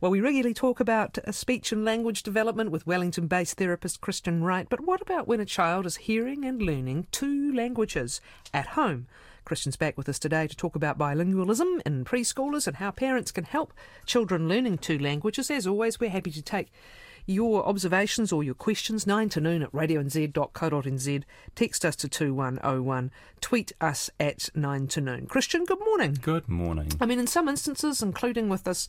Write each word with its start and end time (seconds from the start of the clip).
Well, 0.00 0.10
we 0.10 0.22
regularly 0.22 0.54
talk 0.54 0.80
about 0.80 1.18
uh, 1.18 1.30
speech 1.30 1.72
and 1.72 1.84
language 1.84 2.22
development 2.22 2.70
with 2.70 2.86
Wellington 2.86 3.26
based 3.26 3.58
therapist 3.58 4.00
Christian 4.00 4.42
Wright, 4.42 4.66
but 4.66 4.80
what 4.80 5.02
about 5.02 5.28
when 5.28 5.40
a 5.40 5.44
child 5.44 5.84
is 5.84 5.96
hearing 5.96 6.42
and 6.42 6.62
learning 6.62 7.06
two 7.12 7.52
languages 7.52 8.22
at 8.54 8.68
home? 8.68 9.08
Christian's 9.44 9.76
back 9.76 9.98
with 9.98 10.08
us 10.08 10.18
today 10.18 10.46
to 10.46 10.56
talk 10.56 10.74
about 10.74 10.96
bilingualism 10.96 11.82
in 11.84 12.06
preschoolers 12.06 12.66
and 12.66 12.76
how 12.76 12.90
parents 12.90 13.30
can 13.30 13.44
help 13.44 13.74
children 14.06 14.48
learning 14.48 14.78
two 14.78 14.98
languages. 14.98 15.50
As 15.50 15.66
always, 15.66 16.00
we're 16.00 16.08
happy 16.08 16.30
to 16.30 16.40
take 16.40 16.72
your 17.30 17.64
observations 17.64 18.32
or 18.32 18.42
your 18.42 18.54
questions, 18.54 19.06
9 19.06 19.28
to 19.30 19.40
noon 19.40 19.62
at 19.62 19.72
radionz.co.nz. 19.72 21.22
Text 21.54 21.84
us 21.84 21.96
to 21.96 22.08
2101. 22.08 23.10
Tweet 23.40 23.72
us 23.80 24.10
at 24.18 24.48
9 24.54 24.86
to 24.88 25.00
noon. 25.00 25.26
Christian, 25.26 25.64
good 25.64 25.78
morning. 25.80 26.18
Good 26.20 26.48
morning. 26.48 26.90
I 27.00 27.06
mean, 27.06 27.20
in 27.20 27.26
some 27.26 27.48
instances, 27.48 28.02
including 28.02 28.48
with 28.48 28.64
this, 28.64 28.88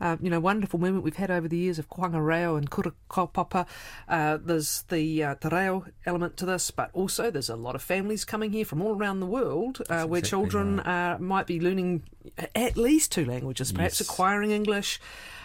uh, 0.00 0.16
you 0.20 0.30
know, 0.30 0.40
wonderful 0.40 0.80
movement 0.80 1.04
we've 1.04 1.16
had 1.16 1.30
over 1.30 1.46
the 1.46 1.56
years 1.58 1.78
of 1.78 1.88
Kōhanga 1.90 2.24
Reo 2.24 2.56
and 2.56 2.70
Kura 2.70 2.92
Kaupapa, 3.10 3.66
uh, 4.08 4.38
there's 4.42 4.82
the 4.88 5.22
uh, 5.22 5.34
te 5.34 5.48
reo 5.48 5.84
element 6.06 6.36
to 6.38 6.46
this, 6.46 6.70
but 6.70 6.90
also 6.94 7.30
there's 7.30 7.50
a 7.50 7.56
lot 7.56 7.74
of 7.74 7.82
families 7.82 8.24
coming 8.24 8.52
here 8.52 8.64
from 8.64 8.80
all 8.80 8.96
around 8.96 9.20
the 9.20 9.26
world 9.26 9.82
uh, 9.90 10.04
where 10.04 10.18
exactly 10.18 10.22
children 10.22 10.76
right. 10.78 11.20
might 11.20 11.46
be 11.46 11.60
learning 11.60 12.02
at 12.54 12.76
least 12.76 13.12
two 13.12 13.24
languages, 13.24 13.72
perhaps 13.72 14.00
Yes. 14.00 14.08
acquiring 14.08 14.50
English. 14.50 14.98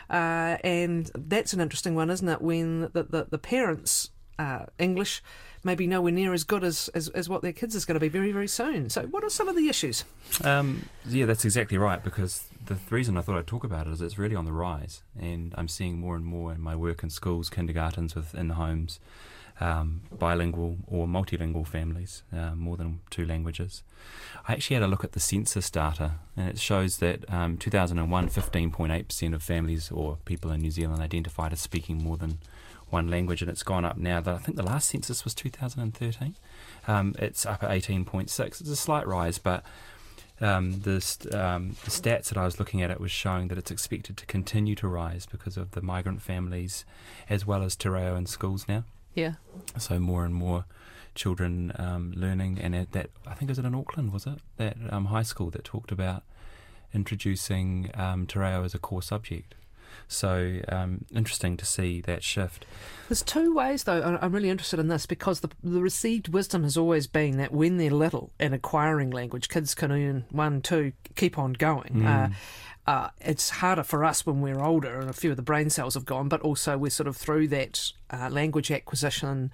Uh, 0.10 0.58
and 0.64 1.12
that's 1.16 1.54
an 1.54 1.60
interesting 1.60 1.96
one, 1.96 2.10
isn't 2.10 2.28
it? 2.28 2.42
When 2.42 2.82
the, 2.94 3.04
the, 3.04 3.28
the 3.30 3.38
parents' 3.38 4.10
uh, 4.40 4.66
English 4.80 5.22
maybe 5.64 5.88
nowhere 5.88 6.12
near 6.12 6.34
as 6.34 6.44
good 6.44 6.64
as, 6.64 6.88
as, 6.90 7.10
as 7.10 7.28
what 7.28 7.42
their 7.42 7.52
kids 7.52 7.76
is 7.76 7.86
going 7.86 7.96
to 7.96 8.00
be 8.00 8.08
very, 8.10 8.32
very 8.32 8.48
soon. 8.48 8.90
So, 8.90 9.04
what 9.04 9.24
are 9.24 9.30
some 9.30 9.48
of 9.48 9.56
the 9.56 9.68
issues? 9.68 10.06
Um, 10.44 10.88
yeah, 11.08 11.26
that's 11.26 11.46
exactly 11.46 11.78
right. 11.78 12.04
Because 12.04 12.46
the 12.66 12.78
reason 12.90 13.18
I 13.18 13.22
thought 13.22 13.38
I'd 13.38 13.48
talk 13.48 13.64
about 13.64 13.88
it 13.88 13.94
is 13.94 14.02
it's 14.02 14.18
really 14.18 14.36
on 14.36 14.46
the 14.46 14.52
rise, 14.52 15.04
and 15.20 15.54
I'm 15.58 15.68
seeing 15.68 16.00
more 16.00 16.16
and 16.16 16.26
more 16.26 16.52
in 16.54 16.62
my 16.62 16.76
work 16.76 17.04
in 17.04 17.10
schools, 17.10 17.50
kindergartens, 17.50 18.16
within 18.16 18.52
homes, 18.52 19.00
um, 19.60 20.02
bilingual 20.12 20.78
or 20.88 21.08
multilingual 21.08 21.66
families, 21.66 22.24
uh, 22.36 22.54
more 22.56 22.78
than 22.78 23.00
two 23.10 23.26
languages. 23.26 23.84
I 24.48 24.54
actually 24.54 24.76
had 24.76 24.84
a 24.84 24.88
look 24.88 25.04
at 25.04 25.14
the 25.14 25.20
census 25.20 25.70
data, 25.70 26.16
and 26.36 26.50
it 26.50 26.60
shows 26.60 26.98
that 26.98 27.32
um, 27.32 27.58
2001, 27.58 28.30
15.8% 28.30 29.34
of 29.34 29.44
families 29.44 29.92
or 29.92 30.18
people 30.26 30.52
in 30.52 30.62
New 30.62 30.72
Zealand 30.72 31.02
identified 31.02 31.54
as 31.54 31.60
speaking 31.60 32.04
more 32.04 32.18
than 32.18 32.40
one 32.90 33.10
language, 33.10 33.42
and 33.42 33.52
it's 33.52 33.64
gone 33.64 33.84
up 33.84 33.98
now. 33.98 34.22
That 34.22 34.36
I 34.36 34.38
think 34.38 34.58
the 34.58 34.64
last 34.64 34.90
census 34.90 35.24
was 35.24 35.34
2013. 35.34 36.36
Um, 36.88 37.16
it's 37.20 37.46
up 37.46 37.64
at 37.64 37.72
18.6. 37.72 38.40
It's 38.40 38.62
a 38.62 38.76
slight 38.76 39.06
rise, 39.06 39.40
but 39.40 39.64
um, 40.40 40.80
the, 40.82 40.94
um, 41.34 41.76
the 41.84 41.92
stats 41.92 42.30
that 42.30 42.38
I 42.38 42.46
was 42.46 42.60
looking 42.60 42.82
at 42.82 42.92
it 42.92 43.02
was 43.02 43.12
showing 43.12 43.48
that 43.48 43.58
it's 43.58 43.72
expected 43.72 44.18
to 44.18 44.26
continue 44.26 44.76
to 44.76 44.88
rise 44.88 45.26
because 45.26 45.58
of 45.58 45.72
the 45.72 45.82
migrant 45.82 46.22
families 46.22 46.86
as 47.30 47.46
well 47.46 47.64
as 47.64 47.76
te 47.76 47.90
reo 47.90 48.16
in 48.16 48.26
schools 48.26 48.66
now. 48.68 48.84
Yeah. 49.18 49.34
So 49.80 49.98
more 49.98 50.26
and 50.26 50.36
more 50.36 50.66
children 51.16 51.74
um, 51.80 52.14
learning, 52.16 52.60
and 52.62 52.76
at 52.76 52.92
that 52.92 53.10
I 53.26 53.34
think 53.34 53.50
was 53.50 53.58
it 53.58 53.66
in 53.66 53.74
Auckland, 53.74 54.14
was 54.14 54.28
it 54.28 54.40
that 54.58 54.78
um, 54.92 55.06
high 55.06 55.24
school 55.24 55.50
that 55.50 55.64
talked 55.64 55.92
about 55.92 56.22
introducing 56.94 57.90
um, 57.96 58.28
te 58.28 58.38
reo 58.38 58.64
as 58.64 58.76
a 58.76 58.80
core 58.80 59.02
subject. 59.02 59.56
So 60.08 60.60
um, 60.70 61.06
interesting 61.14 61.58
to 61.58 61.66
see 61.66 62.02
that 62.02 62.24
shift. 62.24 62.66
There's 63.10 63.24
two 63.24 63.54
ways, 63.54 63.84
though. 63.84 64.18
I'm 64.22 64.32
really 64.34 64.50
interested 64.50 64.80
in 64.80 64.88
this 64.88 65.06
because 65.06 65.40
the, 65.40 65.50
the 65.64 65.82
received 65.82 66.28
wisdom 66.30 66.64
has 66.64 66.78
always 66.78 67.08
been 67.08 67.38
that 67.38 67.54
when 67.54 67.78
they're 67.78 67.90
little 67.90 68.32
and 68.40 68.54
acquiring 68.54 69.12
language, 69.12 69.50
kids 69.50 69.74
can 69.74 69.92
earn 69.92 70.26
one, 70.30 70.62
two, 70.62 70.92
keep 71.16 71.38
on 71.38 71.54
going. 71.54 72.06
Uh, 72.06 72.30
uh, 72.86 73.10
it's 73.20 73.50
harder 73.50 73.84
for 73.84 74.06
us 74.06 74.26
when 74.26 74.42
we're 74.42 74.64
older 74.64 75.00
and 75.00 75.10
a 75.10 75.14
few 75.14 75.32
of 75.32 75.36
the 75.38 75.44
brain 75.44 75.70
cells 75.70 75.94
have 75.94 76.06
gone, 76.06 76.30
but 76.30 76.42
also 76.42 76.78
we're 76.78 76.90
sort 76.90 77.08
of 77.08 77.18
through 77.18 77.48
that 77.50 77.92
uh, 78.10 78.30
language 78.30 78.72
acquisition 78.72 79.52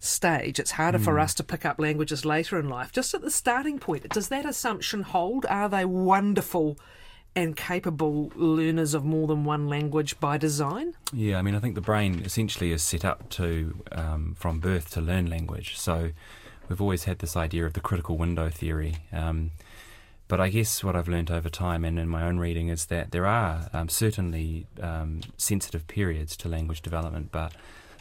stage. 0.00 0.58
It's 0.60 0.72
harder 0.72 0.98
for 0.98 1.18
us 1.18 1.32
to 1.34 1.42
pick 1.44 1.64
up 1.64 1.78
languages 1.80 2.26
later 2.26 2.58
in 2.58 2.68
life. 2.68 2.92
Just 2.92 3.14
at 3.14 3.22
the 3.22 3.30
starting 3.30 3.78
point, 3.78 4.06
does 4.10 4.28
that 4.28 4.44
assumption 4.44 5.02
hold? 5.02 5.46
Are 5.46 5.68
they 5.68 5.86
wonderful 5.86 6.78
and 7.36 7.56
capable 7.56 8.30
learners 8.34 8.94
of 8.94 9.04
more 9.04 9.26
than 9.26 9.44
one 9.44 9.68
language 9.68 10.18
by 10.20 10.38
design? 10.38 10.94
Yeah, 11.12 11.38
I 11.38 11.42
mean, 11.42 11.54
I 11.54 11.58
think 11.58 11.74
the 11.74 11.80
brain 11.80 12.22
essentially 12.24 12.72
is 12.72 12.82
set 12.82 13.04
up 13.04 13.28
to, 13.30 13.82
um, 13.92 14.36
from 14.38 14.60
birth, 14.60 14.90
to 14.90 15.00
learn 15.00 15.28
language. 15.28 15.76
So 15.76 16.10
we've 16.68 16.80
always 16.80 17.04
had 17.04 17.18
this 17.18 17.36
idea 17.36 17.66
of 17.66 17.72
the 17.72 17.80
critical 17.80 18.16
window 18.16 18.50
theory. 18.50 18.96
Um, 19.12 19.50
but 20.26 20.40
I 20.40 20.48
guess 20.48 20.82
what 20.82 20.96
I've 20.96 21.08
learned 21.08 21.30
over 21.30 21.50
time 21.50 21.84
and 21.84 21.98
in 21.98 22.08
my 22.08 22.22
own 22.24 22.38
reading 22.38 22.68
is 22.68 22.86
that 22.86 23.10
there 23.10 23.26
are 23.26 23.68
um, 23.72 23.88
certainly 23.88 24.66
um, 24.80 25.20
sensitive 25.36 25.86
periods 25.86 26.36
to 26.38 26.48
language 26.48 26.80
development, 26.80 27.30
but 27.30 27.52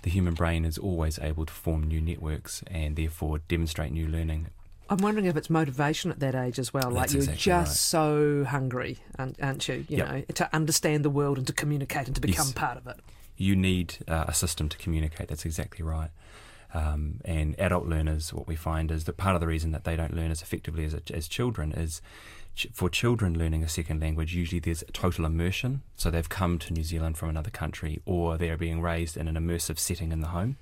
the 0.04 0.10
human 0.10 0.34
brain 0.34 0.64
is 0.64 0.78
always 0.78 1.20
able 1.20 1.46
to 1.46 1.54
form 1.54 1.84
new 1.84 2.00
networks 2.00 2.64
and 2.68 2.96
therefore 2.96 3.40
demonstrate 3.48 3.92
new 3.92 4.08
learning. 4.08 4.48
I'm 4.90 4.98
wondering 4.98 5.26
if 5.26 5.36
it's 5.38 5.50
motivation 5.50 6.12
at 6.12 6.20
that 6.20 6.36
age 6.36 6.60
as 6.60 6.74
well. 6.74 6.92
Like 6.92 7.12
you're 7.12 7.20
exactly 7.24 7.40
just 7.42 7.70
right. 7.70 7.76
so 7.78 8.46
hungry, 8.48 9.00
aren't 9.18 9.42
aren't 9.42 9.68
you? 9.68 9.86
You 9.88 9.98
Yep. 9.98 10.08
know, 10.10 10.22
to 10.36 10.56
understand 10.56 11.04
the 11.06 11.10
world 11.10 11.38
and 11.38 11.48
to 11.48 11.54
communicate 11.54 12.08
and 12.08 12.16
to 12.16 12.22
become 12.22 12.48
Yes. 12.48 12.54
part 12.54 12.78
of 12.78 12.88
it. 12.88 12.98
you 13.36 13.56
need 13.56 13.98
uh, 14.08 14.26
a 14.28 14.34
system 14.34 14.70
to 14.70 14.78
communicate. 14.78 15.28
That's 15.30 15.46
exactly 15.46 15.84
right. 15.84 16.12
Um, 16.74 17.20
and 17.26 17.60
adult 17.60 17.86
learners, 17.88 18.32
what 18.34 18.48
we 18.48 18.56
find 18.56 18.92
is 18.92 19.04
that 19.06 19.18
part 19.18 19.36
of 19.36 19.42
the 19.42 19.48
reason 19.48 19.72
that 19.72 19.84
they 19.86 19.96
don't 19.96 20.16
learn 20.16 20.32
as 20.32 20.42
effectively 20.42 20.86
as, 20.86 20.96
as 21.12 21.28
children 21.28 21.72
is 21.72 22.02
ch- 22.56 22.68
for 22.74 22.90
children 22.90 23.38
learning 23.38 23.64
a 23.64 23.70
second 23.70 24.02
language, 24.02 24.36
usually 24.36 24.60
there's 24.60 24.84
total 24.94 25.26
immersion. 25.26 25.82
So 25.96 26.10
they've 26.12 26.30
come 26.30 26.58
to 26.60 26.74
New 26.74 26.84
Zealand 26.84 27.18
from 27.18 27.30
another 27.30 27.50
country 27.52 28.02
or 28.06 28.38
they're 28.38 28.58
being 28.58 28.82
raised 28.82 29.18
in 29.18 29.28
an 29.28 29.36
immersive 29.36 29.80
setting 29.80 30.12
in 30.12 30.22
the 30.22 30.28
home. 30.30 30.58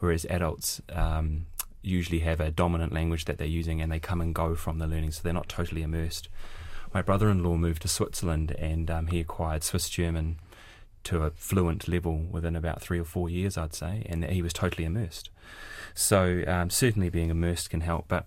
Whereas 0.00 0.24
adults 0.30 0.80
um, 0.92 1.46
usually 1.88 2.20
have 2.20 2.40
a 2.40 2.50
dominant 2.50 2.92
language 2.92 3.24
that 3.24 3.38
they're 3.38 3.46
using 3.46 3.80
and 3.80 3.90
they 3.90 3.98
come 3.98 4.20
and 4.20 4.34
go 4.34 4.54
from 4.54 4.78
the 4.78 4.86
learning, 4.86 5.12
so 5.12 5.22
they're 5.22 5.32
not 5.32 5.48
totally 5.48 5.82
immersed. 5.82 6.28
My 6.94 7.02
brother 7.02 7.28
in 7.28 7.42
law 7.42 7.56
moved 7.56 7.82
to 7.82 7.88
Switzerland 7.88 8.52
and 8.58 8.90
um, 8.90 9.06
he 9.08 9.20
acquired 9.20 9.62
Swiss 9.62 9.88
German 9.88 10.38
to 11.04 11.22
a 11.22 11.30
fluent 11.30 11.88
level 11.88 12.16
within 12.30 12.56
about 12.56 12.82
three 12.82 12.98
or 12.98 13.04
four 13.04 13.28
years, 13.30 13.56
I'd 13.56 13.74
say, 13.74 14.04
and 14.06 14.24
he 14.24 14.42
was 14.42 14.52
totally 14.52 14.84
immersed. 14.84 15.30
So 15.94 16.44
um, 16.46 16.70
certainly 16.70 17.08
being 17.08 17.30
immersed 17.30 17.70
can 17.70 17.80
help, 17.80 18.06
but 18.08 18.26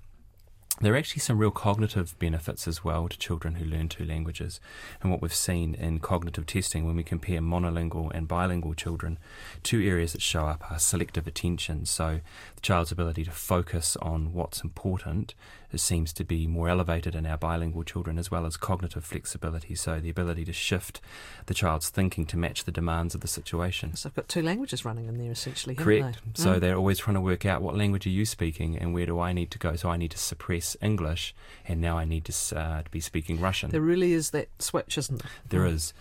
there 0.80 0.94
are 0.94 0.98
actually 0.98 1.20
some 1.20 1.38
real 1.38 1.52
cognitive 1.52 2.18
benefits 2.18 2.68
as 2.68 2.84
well 2.84 3.08
to 3.08 3.18
children 3.18 3.56
who 3.56 3.66
learn 3.66 3.90
two 3.90 4.06
languages. 4.06 4.60
And 5.02 5.12
what 5.12 5.22
we've 5.22 5.34
seen 5.34 5.76
in 5.76 6.00
cognitive 6.00 6.46
testing 6.46 6.86
when 6.86 6.96
we 6.96 7.04
compare 7.04 7.42
monolingual 7.42 8.12
and 8.14 8.28
bilingual 8.28 8.74
children, 8.74 9.20
two 9.64 9.82
areas 9.82 10.14
that 10.14 10.22
show 10.22 10.46
up 10.48 10.72
are 10.72 10.80
selective 10.80 11.28
attention. 11.28 11.86
So 11.86 12.22
the 12.56 12.62
child's 12.62 12.92
ability 12.92 13.26
to 13.26 13.32
focus 13.32 13.98
on 13.98 14.34
what's 14.34 14.64
important 14.64 15.36
seems 15.80 16.12
to 16.14 16.24
be 16.26 16.46
more 16.48 16.68
elevated 16.70 17.16
in 17.16 17.26
our 17.26 17.38
bilingual 17.38 17.84
children, 17.84 18.18
as 18.20 18.30
well 18.30 18.46
as 18.46 18.58
cognitive 18.58 19.06
flexibility. 19.06 19.74
So 19.76 20.00
the 20.00 20.10
ability 20.10 20.44
to 20.46 20.54
shift 20.54 21.00
the 21.46 21.54
child's 21.54 21.90
thinking 21.90 22.26
to 22.28 22.38
match 22.38 22.66
the 22.66 22.72
demands 22.72 23.16
of 23.16 23.22
the 23.22 23.28
situation. 23.28 23.96
So 23.96 24.10
I've 24.10 24.16
got 24.16 24.28
two 24.28 24.42
languages 24.42 24.84
running 24.84 25.08
in 25.08 25.18
there 25.18 25.32
essentially. 25.32 25.76
Correct. 25.76 26.20
they? 26.36 26.42
So 26.44 26.56
Mm. 26.56 26.60
they're 26.60 26.76
always 26.76 27.00
trying 27.00 27.16
to 27.16 27.22
work 27.22 27.46
out 27.46 27.62
what 27.62 27.78
language 27.78 28.06
are 28.06 28.10
you 28.10 28.26
speaking 28.26 28.78
and 28.78 28.94
where 28.94 29.06
do 29.06 29.20
I 29.20 29.32
need 29.34 29.52
to 29.52 29.58
go. 29.60 29.76
So 29.76 29.90
I 29.90 29.98
need 29.98 30.12
to 30.12 30.18
suppress 30.18 30.76
English, 30.82 31.34
and 31.68 31.80
now 31.80 31.98
I 31.98 32.06
need 32.06 32.26
to, 32.26 32.58
uh, 32.60 32.82
to 32.84 32.90
be 32.92 33.00
speaking 33.00 33.40
Russian. 33.40 33.72
there 33.72 33.82
really 33.82 34.14
is 34.14 34.32
that 34.32 34.50
switch, 34.60 34.98
isn't 34.98 35.22
there? 35.22 35.32
There 35.50 35.62
Mm. 35.62 35.74
is. 35.74 35.94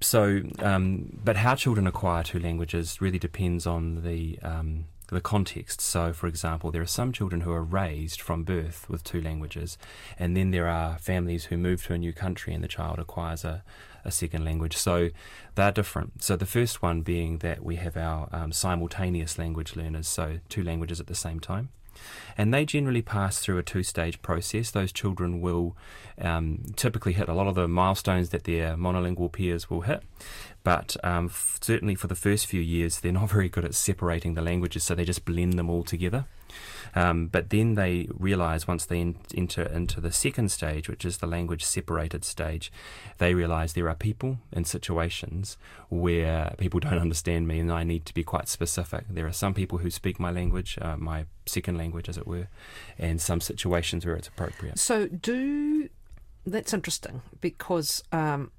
So, 0.00 0.42
um, 0.58 1.18
but 1.24 1.36
how 1.36 1.54
children 1.54 1.86
acquire 1.86 2.24
two 2.24 2.40
languages 2.40 3.00
really 3.00 3.18
depends 3.20 3.66
on 3.66 4.02
the 4.02 4.38
um, 4.42 4.86
the 5.12 5.20
context. 5.20 5.80
So, 5.80 6.12
for 6.12 6.26
example, 6.26 6.70
there 6.70 6.82
are 6.82 6.86
some 6.86 7.12
children 7.12 7.42
who 7.42 7.52
are 7.52 7.62
raised 7.62 8.20
from 8.20 8.44
birth 8.44 8.88
with 8.88 9.04
two 9.04 9.20
languages, 9.20 9.78
and 10.18 10.36
then 10.36 10.50
there 10.50 10.68
are 10.68 10.98
families 10.98 11.46
who 11.46 11.56
move 11.56 11.84
to 11.86 11.94
a 11.94 11.98
new 11.98 12.12
country 12.12 12.54
and 12.54 12.62
the 12.62 12.68
child 12.68 12.98
acquires 12.98 13.44
a, 13.44 13.62
a 14.04 14.10
second 14.10 14.44
language. 14.44 14.76
So, 14.76 15.10
they're 15.54 15.72
different. 15.72 16.22
So, 16.22 16.36
the 16.36 16.46
first 16.46 16.82
one 16.82 17.02
being 17.02 17.38
that 17.38 17.64
we 17.64 17.76
have 17.76 17.96
our 17.96 18.28
um, 18.32 18.52
simultaneous 18.52 19.38
language 19.38 19.76
learners, 19.76 20.08
so 20.08 20.38
two 20.48 20.62
languages 20.62 21.00
at 21.00 21.06
the 21.06 21.14
same 21.14 21.40
time. 21.40 21.70
And 22.36 22.52
they 22.52 22.64
generally 22.64 23.02
pass 23.02 23.38
through 23.38 23.58
a 23.58 23.62
two 23.62 23.82
stage 23.82 24.20
process. 24.22 24.70
Those 24.70 24.92
children 24.92 25.40
will 25.40 25.76
um, 26.20 26.62
typically 26.76 27.12
hit 27.12 27.28
a 27.28 27.34
lot 27.34 27.46
of 27.46 27.54
the 27.54 27.68
milestones 27.68 28.30
that 28.30 28.44
their 28.44 28.76
monolingual 28.76 29.32
peers 29.32 29.68
will 29.68 29.82
hit. 29.82 30.02
But 30.64 30.96
um, 31.02 31.26
f- 31.26 31.58
certainly 31.60 31.94
for 31.94 32.06
the 32.06 32.14
first 32.14 32.46
few 32.46 32.60
years, 32.60 33.00
they're 33.00 33.12
not 33.12 33.30
very 33.32 33.48
good 33.48 33.64
at 33.64 33.74
separating 33.74 34.34
the 34.34 34.42
languages, 34.42 34.84
so 34.84 34.94
they 34.94 35.04
just 35.04 35.24
blend 35.24 35.54
them 35.58 35.70
all 35.70 35.82
together. 35.84 36.26
Um, 36.94 37.28
but 37.28 37.50
then 37.50 37.74
they 37.74 38.08
realise 38.12 38.66
once 38.66 38.84
they 38.84 39.00
en- 39.00 39.16
enter 39.34 39.62
into 39.62 40.00
the 40.00 40.12
second 40.12 40.50
stage, 40.50 40.88
which 40.88 41.04
is 41.04 41.18
the 41.18 41.26
language 41.26 41.64
separated 41.64 42.24
stage, 42.24 42.70
they 43.18 43.34
realise 43.34 43.72
there 43.72 43.88
are 43.88 43.94
people 43.94 44.38
in 44.52 44.64
situations 44.64 45.56
where 45.88 46.54
people 46.58 46.80
don't 46.80 46.98
understand 46.98 47.48
me 47.48 47.60
and 47.60 47.72
I 47.72 47.84
need 47.84 48.06
to 48.06 48.14
be 48.14 48.24
quite 48.24 48.48
specific. 48.48 49.04
There 49.08 49.26
are 49.26 49.32
some 49.32 49.54
people 49.54 49.78
who 49.78 49.90
speak 49.90 50.20
my 50.20 50.30
language, 50.30 50.78
uh, 50.80 50.96
my 50.96 51.26
second 51.46 51.78
language, 51.78 52.08
as 52.08 52.16
it 52.16 52.26
were, 52.26 52.48
and 52.98 53.20
some 53.20 53.40
situations 53.40 54.04
where 54.04 54.16
it's 54.16 54.28
appropriate. 54.28 54.78
So, 54.78 55.08
do 55.08 55.88
that's 56.44 56.74
interesting 56.74 57.22
because 57.40 58.02
um, 58.10 58.50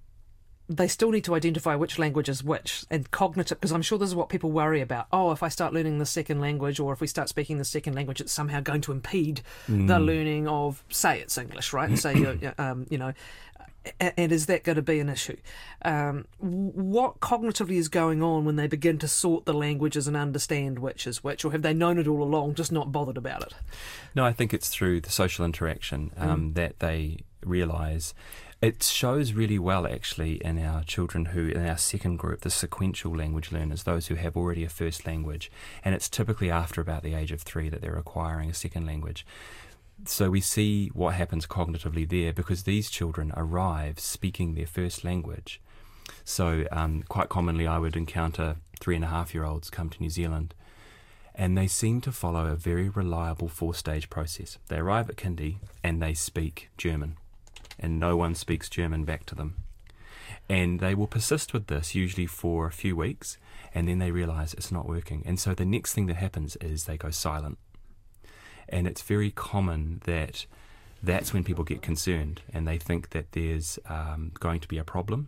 they 0.69 0.87
still 0.87 1.11
need 1.11 1.25
to 1.25 1.35
identify 1.35 1.75
which 1.75 1.99
language 1.99 2.29
is 2.29 2.43
which 2.43 2.85
and 2.89 3.11
cognitive 3.11 3.59
because 3.59 3.73
I'm 3.73 3.81
sure 3.81 3.97
this 3.97 4.09
is 4.09 4.15
what 4.15 4.29
people 4.29 4.51
worry 4.51 4.79
about. 4.81 5.07
Oh, 5.11 5.31
if 5.31 5.43
I 5.43 5.49
start 5.49 5.73
learning 5.73 5.99
the 5.99 6.05
second 6.05 6.39
language 6.39 6.79
or 6.79 6.93
if 6.93 7.01
we 7.01 7.07
start 7.07 7.27
speaking 7.29 7.57
the 7.57 7.65
second 7.65 7.95
language, 7.95 8.21
it's 8.21 8.31
somehow 8.31 8.61
going 8.61 8.81
to 8.81 8.91
impede 8.91 9.41
Mm. 9.67 9.87
the 9.87 9.99
learning 9.99 10.47
of, 10.47 10.83
say, 10.89 11.19
it's 11.19 11.37
English, 11.37 11.73
right? 11.73 11.89
And 11.89 11.99
say, 11.99 12.15
you're, 12.17 12.53
um, 12.57 12.85
you 12.89 12.97
know, 12.97 13.13
and 13.99 14.31
is 14.31 14.45
that 14.45 14.63
going 14.63 14.77
to 14.77 14.81
be 14.81 14.99
an 15.01 15.09
issue? 15.09 15.35
Um, 15.83 16.25
what 16.39 17.19
cognitively 17.19 17.75
is 17.75 17.89
going 17.89 18.23
on 18.23 18.45
when 18.45 18.55
they 18.55 18.67
begin 18.67 18.97
to 18.99 19.07
sort 19.09 19.43
the 19.43 19.53
languages 19.53 20.07
and 20.07 20.15
understand 20.15 20.79
which 20.79 21.05
is 21.05 21.21
which, 21.23 21.43
or 21.43 21.51
have 21.51 21.61
they 21.61 21.73
known 21.73 21.99
it 21.99 22.07
all 22.07 22.23
along, 22.23 22.55
just 22.55 22.71
not 22.71 22.93
bothered 22.93 23.17
about 23.17 23.41
it? 23.41 23.53
No, 24.15 24.23
I 24.25 24.31
think 24.31 24.53
it's 24.53 24.69
through 24.69 25.01
the 25.01 25.11
social 25.11 25.43
interaction 25.43 26.11
um, 26.17 26.53
that 26.53 26.79
they 26.79 27.17
realise. 27.43 28.13
It 28.63 28.81
shows 28.81 29.33
really 29.33 29.59
well, 29.59 29.85
actually, 29.85 30.35
in 30.35 30.57
our 30.57 30.85
children 30.85 31.25
who, 31.25 31.49
in 31.49 31.67
our 31.67 31.77
second 31.77 32.15
group, 32.15 32.39
the 32.39 32.49
sequential 32.49 33.13
language 33.13 33.51
learners, 33.51 33.83
those 33.83 34.07
who 34.07 34.15
have 34.15 34.37
already 34.37 34.63
a 34.63 34.69
first 34.69 35.05
language. 35.05 35.51
And 35.83 35.93
it's 35.93 36.07
typically 36.07 36.49
after 36.49 36.79
about 36.79 37.03
the 37.03 37.13
age 37.13 37.33
of 37.33 37.41
three 37.41 37.67
that 37.67 37.81
they're 37.81 37.97
acquiring 37.97 38.49
a 38.49 38.53
second 38.53 38.85
language. 38.85 39.25
So 40.05 40.29
we 40.29 40.39
see 40.39 40.87
what 40.93 41.15
happens 41.15 41.45
cognitively 41.45 42.07
there 42.07 42.31
because 42.31 42.63
these 42.63 42.89
children 42.89 43.33
arrive 43.35 43.99
speaking 43.99 44.55
their 44.55 44.65
first 44.65 45.03
language. 45.03 45.59
So, 46.23 46.65
um, 46.71 47.03
quite 47.09 47.27
commonly, 47.27 47.67
I 47.67 47.79
would 47.79 47.97
encounter 47.97 48.55
three 48.79 48.95
and 48.95 49.03
a 49.03 49.09
half 49.09 49.33
year 49.33 49.43
olds 49.43 49.69
come 49.69 49.89
to 49.89 49.99
New 49.99 50.09
Zealand 50.09 50.53
and 51.35 51.57
they 51.57 51.67
seem 51.67 51.99
to 51.99 52.13
follow 52.13 52.45
a 52.45 52.55
very 52.55 52.87
reliable 52.87 53.49
four 53.49 53.73
stage 53.73 54.09
process. 54.09 54.57
They 54.69 54.77
arrive 54.77 55.09
at 55.09 55.17
kindy 55.17 55.57
and 55.83 56.01
they 56.01 56.13
speak 56.13 56.69
German, 56.77 57.17
and 57.79 57.99
no 57.99 58.15
one 58.15 58.35
speaks 58.35 58.69
German 58.69 59.05
back 59.05 59.25
to 59.27 59.35
them. 59.35 59.55
And 60.49 60.79
they 60.79 60.93
will 60.93 61.07
persist 61.07 61.53
with 61.53 61.67
this 61.67 61.95
usually 61.95 62.25
for 62.25 62.67
a 62.67 62.71
few 62.71 62.95
weeks, 62.95 63.37
and 63.73 63.87
then 63.87 63.99
they 63.99 64.11
realize 64.11 64.53
it's 64.53 64.71
not 64.71 64.87
working. 64.87 65.23
And 65.25 65.39
so 65.39 65.53
the 65.53 65.65
next 65.65 65.93
thing 65.93 66.07
that 66.07 66.17
happens 66.17 66.55
is 66.57 66.83
they 66.83 66.97
go 66.97 67.11
silent. 67.11 67.57
And 68.69 68.87
it's 68.87 69.01
very 69.01 69.31
common 69.31 70.01
that 70.05 70.45
that's 71.01 71.33
when 71.33 71.43
people 71.43 71.63
get 71.63 71.81
concerned 71.81 72.41
and 72.53 72.67
they 72.67 72.77
think 72.77 73.09
that 73.09 73.33
there's 73.33 73.77
um, 73.87 74.31
going 74.39 74.61
to 74.61 74.67
be 74.67 74.77
a 74.77 74.83
problem. 74.83 75.27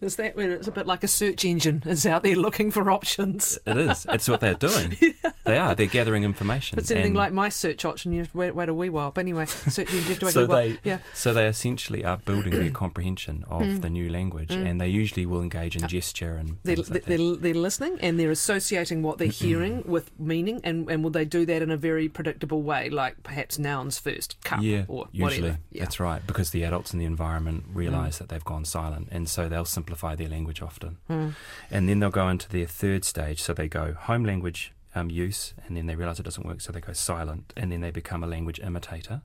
Is 0.00 0.16
that 0.16 0.36
when 0.36 0.50
it's 0.50 0.68
a 0.68 0.72
bit 0.72 0.86
like 0.86 1.04
a 1.04 1.08
search 1.08 1.44
engine 1.44 1.82
is 1.86 2.06
out 2.06 2.22
there 2.22 2.36
looking 2.36 2.70
for 2.70 2.90
options? 2.90 3.58
It 3.66 3.76
is. 3.76 4.06
It's 4.08 4.28
what 4.28 4.40
they're 4.40 4.54
doing. 4.54 4.96
They 5.44 5.58
are. 5.58 5.74
They're 5.74 5.86
gathering 5.86 6.22
information. 6.22 6.78
If 6.78 6.84
it's 6.84 6.90
anything 6.90 7.14
like 7.14 7.32
my 7.32 7.48
search 7.48 7.84
option, 7.84 8.12
you 8.12 8.20
have 8.20 8.30
to 8.30 8.36
wait, 8.36 8.54
wait 8.54 8.68
a 8.68 8.74
wee 8.74 8.88
while. 8.88 9.10
But 9.10 9.22
anyway, 9.22 9.46
search 9.46 9.88
engine, 9.90 9.96
you 9.96 10.08
have 10.10 10.18
to 10.20 10.26
wait 10.26 10.30
a 10.30 10.32
so 10.32 10.46
they 10.46 10.78
yeah. 10.84 10.98
so 11.14 11.32
they 11.32 11.46
essentially 11.46 12.04
are 12.04 12.18
building 12.18 12.52
their 12.52 12.70
comprehension 12.70 13.44
of 13.48 13.80
the 13.80 13.90
new 13.90 14.10
language, 14.10 14.52
and 14.52 14.80
they 14.80 14.88
usually 14.88 15.26
will 15.26 15.42
engage 15.42 15.76
in 15.76 15.88
gesture 15.88 16.34
and 16.34 16.58
They're, 16.62 16.76
like 16.76 17.04
they're, 17.04 17.36
they're 17.36 17.54
listening 17.54 17.98
and 18.00 18.18
they're 18.20 18.30
associating 18.30 19.02
what 19.02 19.18
they're 19.18 19.28
hearing 19.28 19.82
with 19.86 20.10
meaning, 20.20 20.60
and, 20.62 20.88
and 20.90 21.02
will 21.02 21.10
they 21.10 21.24
do 21.24 21.44
that 21.46 21.62
in 21.62 21.70
a 21.70 21.76
very 21.76 22.08
predictable 22.08 22.62
way, 22.62 22.90
like 22.90 23.22
perhaps 23.22 23.58
nouns 23.58 23.98
first, 23.98 24.36
cup 24.44 24.60
Yeah, 24.62 24.84
or 24.88 25.08
usually 25.10 25.40
whatever? 25.40 25.58
Yeah. 25.70 25.82
Mm. 25.82 25.84
that's 25.84 26.00
right 26.00 26.26
because 26.26 26.50
the 26.50 26.64
adults 26.64 26.92
in 26.92 26.98
the 26.98 27.06
environment 27.06 27.64
realise 27.72 28.18
that 28.18 28.28
they've 28.28 28.44
gone 28.44 28.64
silent, 28.64 29.08
and 29.10 29.28
so 29.28 29.48
they'll 29.48 29.64
simplify 29.90 30.14
their 30.14 30.28
language 30.28 30.62
often, 30.62 30.98
Mm. 31.08 31.34
and 31.70 31.88
then 31.88 31.98
they'll 31.98 32.10
go 32.10 32.28
into 32.28 32.48
their 32.48 32.66
third 32.66 33.04
stage. 33.04 33.42
So 33.42 33.52
they 33.52 33.68
go 33.68 33.94
home 33.94 34.24
language 34.24 34.72
um, 34.94 35.10
use, 35.10 35.54
and 35.66 35.76
then 35.76 35.86
they 35.86 35.96
realise 35.96 36.20
it 36.20 36.24
doesn't 36.24 36.46
work, 36.46 36.60
so 36.60 36.72
they 36.72 36.80
go 36.80 36.92
silent, 36.92 37.52
and 37.56 37.70
then 37.72 37.80
they 37.80 37.90
become 37.90 38.22
a 38.24 38.26
language 38.26 38.60
imitator, 38.60 39.22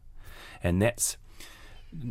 and 0.63 0.81
that's 0.81 1.17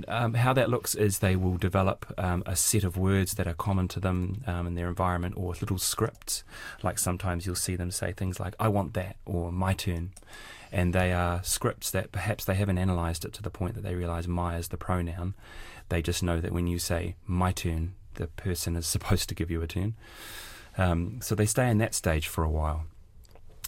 um, 0.09 0.35
how 0.35 0.53
that 0.55 0.71
looks 0.71 0.95
is 0.95 1.19
they 1.19 1.37
will 1.37 1.59
develop 1.59 2.07
um, 2.17 2.43
a 2.47 2.57
set 2.57 2.85
of 2.85 2.97
words 2.97 3.35
that 3.35 3.47
are 3.47 3.55
common 3.55 3.87
to 3.89 4.01
them 4.01 4.43
um, 4.47 4.67
in 4.67 4.75
their 4.77 4.89
environment 4.89 5.35
or 5.37 5.53
little 5.61 5.77
scripts. 5.79 6.43
Like 6.83 6.99
sometimes 6.99 7.45
you'll 7.45 7.55
see 7.57 7.77
them 7.77 7.91
say 7.91 8.13
things 8.13 8.41
like, 8.41 8.55
I 8.59 8.69
want 8.69 8.95
that, 8.95 9.17
or 9.27 9.53
my 9.53 9.75
turn. 9.75 10.13
And 10.73 10.95
they 10.95 11.13
are 11.13 11.43
scripts 11.43 11.91
that 11.91 12.13
perhaps 12.13 12.47
they 12.47 12.55
haven't 12.55 12.79
analysed 12.79 13.27
it 13.27 13.35
to 13.35 13.43
the 13.43 13.51
point 13.51 13.75
that 13.75 13.83
they 13.83 13.95
realise 13.95 14.27
my 14.27 14.57
is 14.57 14.69
the 14.69 14.79
pronoun. 14.79 15.35
They 15.91 16.01
just 16.01 16.23
know 16.23 16.41
that 16.41 16.53
when 16.53 16.67
you 16.67 16.79
say 16.79 17.17
my 17.27 17.53
turn, 17.53 17.95
the 18.15 18.27
person 18.29 18.77
is 18.77 18.87
supposed 18.95 19.29
to 19.29 19.35
give 19.35 19.51
you 19.51 19.63
a 19.63 19.67
turn. 19.67 19.95
Um, 20.77 21.21
so 21.23 21.35
they 21.35 21.47
stay 21.47 21.71
in 21.71 21.79
that 21.79 21.95
stage 21.95 22.27
for 22.27 22.43
a 22.43 22.51
while 22.51 22.87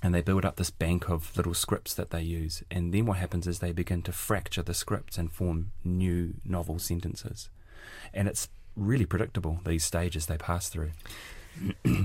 and 0.03 0.15
they 0.15 0.21
build 0.23 0.45
up 0.45 0.57
this 0.57 0.71
bank 0.71 1.09
of 1.09 1.37
little 1.37 1.55
scripts 1.55 1.95
that 1.95 2.11
they 2.11 2.23
use. 2.23 2.63
And 2.71 2.93
then 2.93 3.07
what 3.07 3.19
happens 3.19 3.47
is 3.47 3.59
they 3.59 3.73
begin 3.73 4.03
to 4.03 4.13
fracture 4.13 4.63
the 4.63 4.75
scripts 4.75 5.17
and 5.17 5.33
form 5.33 5.73
new 5.85 6.35
novel 6.45 6.79
sentences. 6.79 7.49
And 8.13 8.29
it's 8.29 8.49
really 8.77 9.07
predictable, 9.07 9.61
these 9.65 9.85
stages 9.85 10.27
they 10.27 10.37
pass 10.37 10.69
through. 10.69 10.93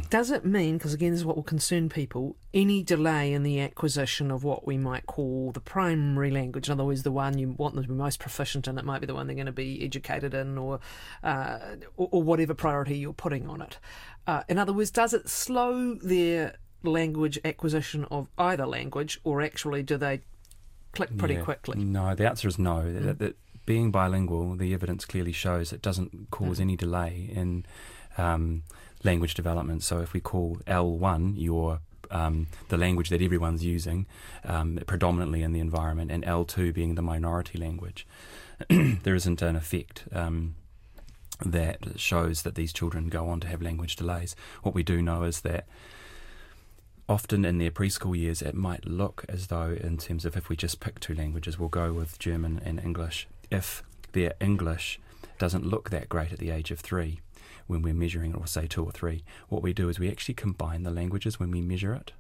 Does 0.09 0.31
it 0.31 0.45
mean, 0.45 0.77
because 0.77 0.94
again, 0.94 1.12
this 1.12 1.21
is 1.21 1.25
what 1.25 1.36
will 1.36 1.44
concern 1.44 1.89
people, 1.89 2.36
any 2.53 2.83
delay 2.83 3.33
in 3.33 3.44
the 3.44 3.59
acquisition 3.59 4.30
of 4.31 4.44
what 4.44 4.65
we 4.68 4.77
might 4.77 5.06
call 5.06 5.51
the 5.51 5.59
primary 5.59 6.31
language? 6.31 6.68
In 6.68 6.74
other 6.74 6.83
words, 6.83 7.03
the 7.03 7.12
one 7.12 7.38
you 7.38 7.50
want 7.57 7.75
them 7.75 7.83
to 7.83 7.89
be 7.89 7.95
most 7.95 8.19
proficient 8.19 8.68
in, 8.68 8.77
it 8.77 8.86
might 8.86 9.00
be 9.00 9.07
the 9.07 9.13
one 9.13 9.27
they're 9.27 9.36
going 9.36 9.45
to 9.45 9.51
be 9.51 9.83
educated 9.83 10.33
in, 10.33 10.57
or 10.57 10.80
uh, 11.24 11.59
or, 11.98 12.09
or 12.12 12.24
whatever 12.24 12.53
priority 12.53 12.98
you're 12.98 13.13
putting 13.13 13.48
on 13.48 13.62
it. 13.62 13.77
Uh, 14.27 14.44
in 14.48 14.57
other 14.57 14.74
words, 14.74 14.92
does 14.92 15.13
it 15.13 15.27
slow 15.30 15.95
their 15.95 16.56
language 16.83 17.39
acquisition 17.45 18.06
of 18.12 18.27
either 18.38 18.65
language, 18.65 19.19
or 19.24 19.42
actually 19.42 19.83
do 19.83 19.97
they 19.97 20.21
click 20.94 21.15
pretty 21.18 21.36
Yeah. 21.36 21.42
quickly? 21.44 21.77
No, 21.77 22.15
the 22.15 22.27
answer 22.27 22.47
is 22.47 22.59
no. 22.59 22.92
That, 22.92 23.19
that 23.19 23.38
being 23.65 23.92
bilingual, 23.92 24.56
the 24.56 24.73
evidence 24.73 25.06
clearly 25.06 25.31
shows 25.31 25.71
it 25.71 25.81
doesn't 25.81 26.31
cause 26.31 26.59
any 26.59 26.75
delay 26.75 27.30
in 27.33 27.66
um, 28.18 28.64
language 29.03 29.33
development. 29.33 29.83
So 29.83 29.99
if 29.99 30.13
we 30.13 30.19
call 30.19 30.57
L1 30.67 31.33
your 31.37 31.79
um, 32.09 32.47
the 32.67 32.77
language 32.77 33.09
that 33.09 33.21
everyone's 33.21 33.63
using 33.63 34.05
um, 34.43 34.79
predominantly 34.85 35.43
in 35.43 35.53
the 35.53 35.61
environment, 35.61 36.11
and 36.11 36.25
L2 36.25 36.73
being 36.73 36.95
the 36.95 37.01
minority 37.01 37.57
language, 37.57 38.05
there 38.69 39.15
isn't 39.15 39.41
an 39.41 39.55
effect. 39.55 40.03
Um, 40.11 40.55
that 41.43 41.99
shows 41.99 42.43
that 42.43 42.53
these 42.53 42.71
children 42.71 43.09
go 43.09 43.27
on 43.27 43.39
to 43.39 43.47
have 43.47 43.63
language 43.63 43.95
delays. 43.95 44.35
What 44.61 44.75
we 44.75 44.83
do 44.83 45.01
know 45.01 45.23
is 45.23 45.41
that 45.41 45.65
often 47.09 47.45
in 47.45 47.57
their 47.57 47.71
preschool 47.71 48.17
years, 48.17 48.41
it 48.41 48.55
might 48.55 48.85
look 48.85 49.25
as 49.27 49.47
though, 49.47 49.77
in 49.81 49.97
terms 49.97 50.25
of 50.25 50.37
if 50.37 50.49
we 50.49 50.55
just 50.55 50.79
pick 50.79 50.99
two 50.99 51.15
languages, 51.15 51.59
we'll 51.59 51.69
go 51.69 51.93
with 51.93 52.19
German 52.19 52.61
and 52.63 52.79
English. 52.79 53.27
If 53.49 53.83
their 54.13 54.33
English 54.39 54.99
doesn't 55.37 55.65
look 55.65 55.89
that 55.89 56.09
great 56.09 56.31
at 56.31 56.39
the 56.39 56.51
age 56.51 56.71
of 56.71 56.79
three, 56.79 57.19
when 57.71 57.81
we're 57.81 57.94
measuring 57.94 58.31
it, 58.31 58.37
or 58.37 58.45
say 58.47 58.68
two 58.68 58.83
or 58.85 58.92
three, 58.92 59.23
what 59.49 59.63
we 59.63 59.73
do 59.73 59.90
is 59.90 59.97
we 59.99 60.09
actually 60.11 60.35
combine 60.35 60.83
the 60.83 60.92
languages 60.92 61.40
when 61.40 61.49
we 61.51 61.61
measure 61.61 61.94
it. 61.94 62.11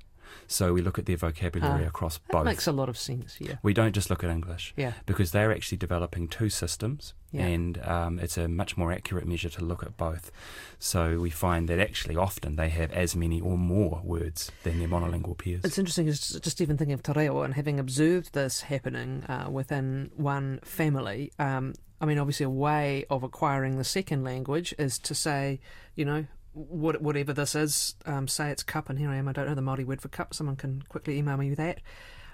So 0.47 0.71
we 0.73 0.81
look 0.81 0.97
at 0.97 1.05
their 1.07 1.17
vocabulary 1.17 1.83
Ah, 1.83 1.87
across 1.89 2.17
That 2.19 2.31
both. 2.31 2.45
makes 2.45 2.65
a 2.65 2.71
lot 2.71 2.87
of 2.87 2.97
sense. 2.97 3.35
Yeah. 3.41 3.55
we 3.61 3.73
don't 3.73 3.93
just 3.93 4.09
look 4.09 4.23
at 4.23 4.29
English 4.29 4.73
Yeah. 4.77 4.93
because 5.05 5.31
they're 5.31 5.51
actually 5.51 5.77
developing 5.77 6.29
two 6.29 6.49
systems, 6.49 7.13
Yeah. 7.33 7.47
and 7.47 7.77
um, 7.85 8.17
it's 8.17 8.37
a 8.37 8.47
much 8.47 8.77
more 8.77 8.93
accurate 8.93 9.27
measure 9.27 9.49
to 9.49 9.61
look 9.65 9.83
at 9.83 9.97
both. 9.97 10.31
So 10.79 11.19
we 11.19 11.29
find 11.31 11.67
that 11.67 11.79
actually 11.79 12.15
often 12.15 12.55
they 12.55 12.69
have 12.69 12.91
as 12.93 13.13
many 13.13 13.41
or 13.41 13.57
more 13.57 13.99
words 14.05 14.51
than 14.63 14.79
their 14.79 14.87
monolingual 14.87 15.37
peers. 15.37 15.65
It's 15.65 15.77
interesting, 15.77 16.05
just 16.07 16.61
even 16.61 16.77
thinking 16.77 16.93
of 16.93 17.03
Te 17.03 17.11
Reo 17.11 17.41
and 17.41 17.53
having 17.55 17.77
observed 17.77 18.31
this 18.33 18.61
happening 18.61 19.25
uh, 19.25 19.49
within 19.51 20.11
one 20.15 20.61
family. 20.63 21.33
Um, 21.39 21.73
I 22.01 22.05
mean, 22.05 22.17
obviously, 22.17 22.45
a 22.45 22.49
way 22.49 23.05
of 23.09 23.23
acquiring 23.23 23.77
the 23.77 23.83
second 23.85 24.23
language 24.23 24.73
is 24.79 24.99
to 24.99 25.13
say, 25.15 25.59
you 25.95 26.03
know, 26.03 26.25
what, 26.53 27.01
whatever 27.01 27.31
this 27.31 27.55
is, 27.55 27.95
um, 28.05 28.27
say 28.27 28.49
it's 28.49 28.63
cup, 28.63 28.89
and 28.89 28.99
here 28.99 29.09
I 29.09 29.15
am, 29.17 29.27
I 29.27 29.31
don't 29.33 29.47
know 29.47 29.55
the 29.55 29.61
Māori 29.61 29.85
word 29.85 30.01
for 30.01 30.09
cup, 30.09 30.33
someone 30.33 30.57
can 30.57 30.81
quickly 30.89 31.17
email 31.17 31.37
me 31.37 31.53
that. 31.53 31.79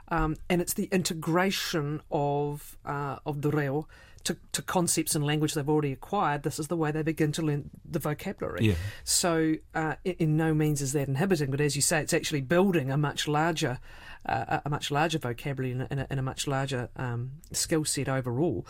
um, 0.10 0.38
and 0.50 0.62
it's 0.62 0.74
the 0.74 0.86
integration 0.86 2.02
of 2.12 2.78
uh, 2.86 3.18
of 3.26 3.42
the 3.42 3.52
reo 3.52 3.88
to, 4.24 4.38
to 4.52 4.62
concepts 4.62 5.16
and 5.16 5.26
language 5.26 5.54
they've 5.54 5.70
already 5.70 5.92
acquired. 5.92 6.44
This 6.44 6.60
is 6.60 6.68
the 6.68 6.76
way 6.76 6.92
they 6.92 7.02
begin 7.02 7.32
to 7.34 7.42
learn 7.42 7.70
the 7.90 8.00
vocabulary. 8.00 8.66
Yeah. 8.66 8.74
So, 9.04 9.56
uh, 9.74 9.96
in, 10.04 10.16
in 10.20 10.38
no 10.38 10.54
means 10.54 10.82
is 10.82 10.94
that 10.94 11.08
inhibiting, 11.08 11.52
but 11.52 11.62
as 11.62 11.76
you 11.76 11.82
say, 11.82 12.02
it's 12.02 12.14
actually 12.14 12.42
building 12.42 12.92
a 12.92 12.98
much 12.98 13.28
larger 13.28 13.80
uh, 14.26 14.60
a 14.66 14.70
much 14.70 14.92
larger 14.92 15.20
vocabulary 15.20 15.72
and 15.72 15.84
a, 15.84 15.88
and 15.90 16.00
a, 16.02 16.08
and 16.10 16.20
a 16.20 16.24
much 16.24 16.48
larger 16.48 16.90
um, 16.96 17.32
skill 17.52 17.86
set 17.86 18.10
overall. 18.10 18.66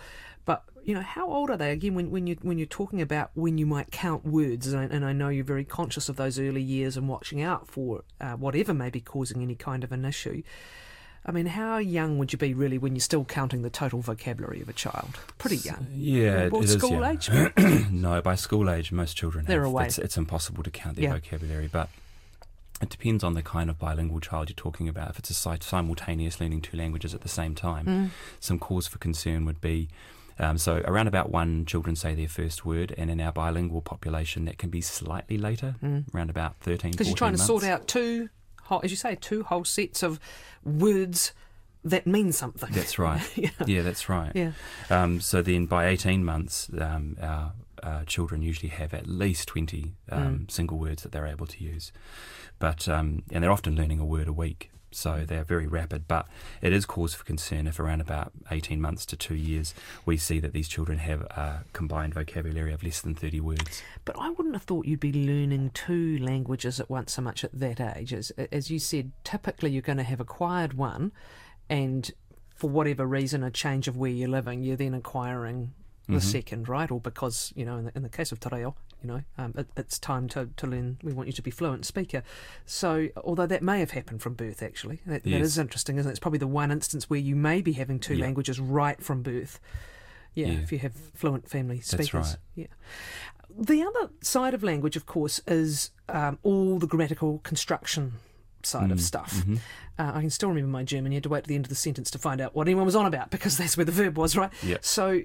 But 0.45 0.63
you 0.87 0.93
know, 0.95 1.01
how 1.01 1.29
old 1.29 1.49
are 1.49 1.57
they? 1.57 1.71
Again, 1.71 1.95
when, 1.95 2.09
when 2.11 2.27
you 2.27 2.37
when 2.41 2.57
you're 2.57 2.65
talking 2.65 3.01
about 3.01 3.29
when 3.35 3.57
you 3.57 3.65
might 3.65 3.91
count 3.91 4.25
words, 4.25 4.67
and 4.67 4.79
I, 4.79 4.83
and 4.85 5.03
I 5.03 5.11
know 5.11 5.27
you're 5.27 5.43
very 5.43 5.65
conscious 5.65 6.07
of 6.07 6.15
those 6.15 6.39
early 6.39 6.61
years 6.61 6.95
and 6.95 7.09
watching 7.09 7.41
out 7.41 7.67
for 7.67 8.03
uh, 8.21 8.31
whatever 8.35 8.73
may 8.73 8.89
be 8.89 9.01
causing 9.01 9.41
any 9.41 9.53
kind 9.55 9.83
of 9.83 9.91
an 9.91 10.05
issue. 10.05 10.43
I 11.25 11.31
mean, 11.33 11.47
how 11.47 11.77
young 11.77 12.17
would 12.19 12.31
you 12.31 12.39
be 12.39 12.53
really 12.53 12.77
when 12.77 12.95
you're 12.95 13.01
still 13.01 13.25
counting 13.25 13.61
the 13.63 13.69
total 13.69 13.99
vocabulary 13.99 14.61
of 14.61 14.69
a 14.69 14.73
child? 14.73 15.19
Pretty 15.37 15.57
young. 15.57 15.85
Yeah, 15.93 16.47
Well, 16.47 16.61
it 16.61 16.65
is, 16.69 16.73
school 16.77 17.01
yeah. 17.01 17.11
age? 17.11 17.29
no, 17.91 18.21
by 18.21 18.35
school 18.35 18.69
age, 18.69 18.93
most 18.93 19.17
children 19.17 19.43
They're 19.43 19.63
have, 19.63 19.67
away. 19.67 19.87
It's, 19.87 19.97
it's 19.97 20.15
impossible 20.15 20.63
to 20.63 20.71
count 20.71 20.95
their 20.95 21.03
Yeah. 21.03 21.13
vocabulary, 21.15 21.67
but 21.69 21.89
it 22.81 22.87
depends 22.87 23.25
on 23.25 23.33
the 23.33 23.43
kind 23.43 23.69
of 23.69 23.77
bilingual 23.77 24.21
child 24.21 24.47
you're 24.47 24.55
talking 24.55 24.87
about. 24.87 25.09
If 25.09 25.19
it's 25.19 25.29
a 25.29 25.33
simultaneous 25.59 26.39
learning 26.39 26.61
two 26.61 26.77
languages 26.77 27.13
at 27.13 27.19
the 27.21 27.27
same 27.27 27.55
time, 27.55 27.85
Mm. 27.85 28.09
some 28.39 28.57
cause 28.57 28.87
for 28.87 28.97
concern 28.97 29.43
would 29.43 29.59
be. 29.59 29.89
Um, 30.39 30.57
so 30.57 30.81
around 30.85 31.07
about 31.07 31.29
one, 31.31 31.65
children 31.65 31.95
say 31.95 32.13
their 32.15 32.27
first 32.27 32.65
word, 32.65 32.93
and 32.97 33.09
in 33.09 33.19
our 33.19 33.31
bilingual 33.31 33.81
population, 33.81 34.45
that 34.45 34.57
can 34.57 34.69
be 34.69 34.81
slightly 34.81 35.37
later, 35.37 35.75
around 36.13 36.29
about 36.29 36.55
13, 36.61 36.91
Because 36.91 37.07
14 37.07 37.07
Mm. 37.07 37.09
you're 37.09 37.15
trying 37.17 37.31
to 37.33 37.37
sort 37.39 37.63
out 37.63 37.87
two, 37.87 38.29
whole, 38.63 38.81
as 38.83 38.91
you 38.91 38.97
say, 38.97 39.15
two 39.15 39.43
whole 39.43 39.65
sets 39.65 40.03
of 40.03 40.19
words 40.63 41.33
that 41.83 42.05
mean 42.05 42.31
something. 42.31 42.69
That's 42.71 42.99
right. 43.07 43.21
yeah. 43.37 43.49
Yeah, 43.65 43.81
that's 43.81 44.09
right. 44.09 44.31
Yeah. 44.35 44.51
Um, 44.89 45.21
so 45.21 45.41
then 45.41 45.65
by 45.65 45.87
18 45.87 46.23
months, 46.25 46.69
um, 46.79 47.15
our 47.21 47.53
uh, 47.83 48.03
children 48.05 48.41
usually 48.41 48.69
have 48.69 48.93
at 48.93 49.07
least 49.07 49.47
20 49.47 49.93
um, 50.11 50.21
Mm. 50.39 50.51
single 50.51 50.77
words 50.77 51.03
that 51.03 51.11
they're 51.11 51.27
able 51.27 51.45
to 51.47 51.63
use. 51.63 51.91
But 52.59 52.87
um, 52.89 53.23
And 53.31 53.43
they're 53.43 53.51
often 53.51 53.75
learning 53.75 53.99
a 53.99 54.05
word 54.05 54.27
a 54.27 54.33
week. 54.33 54.71
So 54.97 55.25
they're 55.27 55.43
very 55.43 55.67
rapid, 55.67 56.07
but 56.07 56.27
it 56.59 56.73
is 56.73 56.87
cause 56.87 57.13
for 57.13 57.23
concern 57.23 57.67
if 57.67 57.79
around 57.79 58.01
about 58.01 58.31
18 58.49 58.81
months 58.81 59.05
to 59.05 59.15
two 59.15 59.35
years 59.35 59.75
we 60.07 60.17
see 60.17 60.39
that 60.39 60.53
these 60.53 60.67
children 60.67 60.97
have 60.97 61.21
a 61.21 61.65
combined 61.71 62.15
vocabulary 62.15 62.73
of 62.73 62.81
less 62.81 63.01
than 63.01 63.13
30 63.13 63.39
words. 63.41 63.83
But 64.05 64.15
I 64.17 64.31
wouldn't 64.31 64.55
have 64.55 64.63
thought 64.63 64.87
you'd 64.87 64.99
be 64.99 65.13
learning 65.13 65.69
two 65.75 66.17
languages 66.17 66.79
at 66.79 66.89
once 66.89 67.13
so 67.13 67.21
much 67.21 67.43
at 67.43 67.51
that 67.53 67.79
age. 67.79 68.11
As, 68.11 68.31
as 68.51 68.71
you 68.71 68.79
said, 68.79 69.11
typically 69.23 69.69
you're 69.69 69.83
going 69.83 69.99
to 69.99 70.03
have 70.03 70.19
acquired 70.19 70.73
one, 70.73 71.11
and 71.69 72.09
for 72.55 72.67
whatever 72.67 73.05
reason, 73.05 73.43
a 73.43 73.51
change 73.51 73.87
of 73.87 73.97
where 73.97 74.09
you're 74.09 74.27
living, 74.27 74.63
you're 74.63 74.77
then 74.77 74.95
acquiring 74.95 75.75
the 76.07 76.13
mm-hmm. 76.13 76.19
second, 76.21 76.67
right? 76.67 76.89
Or 76.89 76.99
because, 76.99 77.53
you 77.55 77.65
know, 77.65 77.77
in 77.77 77.85
the, 77.85 77.91
in 77.95 78.01
the 78.01 78.09
case 78.09 78.31
of 78.31 78.39
Te 78.39 78.49
Reo, 78.51 78.75
you 79.03 79.07
know, 79.07 79.21
um, 79.37 79.53
it, 79.57 79.67
it's 79.77 79.99
time 79.99 80.27
to, 80.29 80.49
to 80.57 80.67
learn, 80.67 80.97
we 81.03 81.13
want 81.13 81.27
you 81.27 81.33
to 81.33 81.41
be 81.41 81.51
fluent 81.51 81.85
speaker. 81.85 82.23
So, 82.65 83.09
although 83.23 83.45
that 83.45 83.61
may 83.61 83.79
have 83.79 83.91
happened 83.91 84.21
from 84.21 84.33
birth, 84.33 84.63
actually, 84.63 85.01
that, 85.05 85.23
that 85.23 85.29
Yes. 85.29 85.41
is 85.45 85.57
interesting, 85.57 85.97
isn't 85.97 86.09
it? 86.09 86.13
It's 86.13 86.19
probably 86.19 86.39
the 86.39 86.47
one 86.47 86.71
instance 86.71 87.09
where 87.09 87.19
you 87.19 87.35
may 87.35 87.61
be 87.61 87.73
having 87.73 87.99
two 87.99 88.15
Yeah. 88.15 88.25
languages 88.25 88.59
right 88.59 89.01
from 89.01 89.21
birth. 89.21 89.59
Yeah, 90.33 90.47
Yeah. 90.47 90.59
if 90.59 90.71
you 90.71 90.79
have 90.79 90.93
fluent 91.13 91.49
family 91.49 91.79
speakers. 91.81 92.13
right. 92.13 92.35
Yeah. 92.55 92.67
The 93.59 93.81
other 93.83 94.09
side 94.21 94.53
of 94.53 94.61
language, 94.63 94.95
of 94.95 95.05
course, 95.05 95.41
is 95.47 95.91
um, 96.09 96.37
all 96.43 96.77
the 96.79 96.87
grammatical 96.87 97.39
construction 97.39 98.13
side 98.67 98.89
Mm, 98.89 98.93
of 98.93 99.01
stuff. 99.01 99.33
mm-hmm. 99.37 99.55
Uh, 99.99 100.11
I 100.13 100.21
can 100.21 100.29
still 100.29 100.49
remember 100.49 100.69
my 100.69 100.83
German. 100.83 101.11
You 101.11 101.15
had 101.15 101.23
to 101.23 101.29
wait 101.29 101.43
to 101.45 101.47
the 101.47 101.55
end 101.55 101.65
of 101.65 101.69
the 101.69 101.75
sentence 101.75 102.11
to 102.11 102.19
find 102.19 102.39
out 102.39 102.53
what 102.55 102.67
anyone 102.67 102.85
was 102.85 102.95
on 102.95 103.07
about 103.07 103.31
because 103.31 103.57
that's 103.57 103.75
where 103.77 103.85
the 103.85 103.91
verb 103.91 104.15
was, 104.17 104.37
right? 104.37 104.51
Yep. 104.63 104.85
So, 104.85 105.21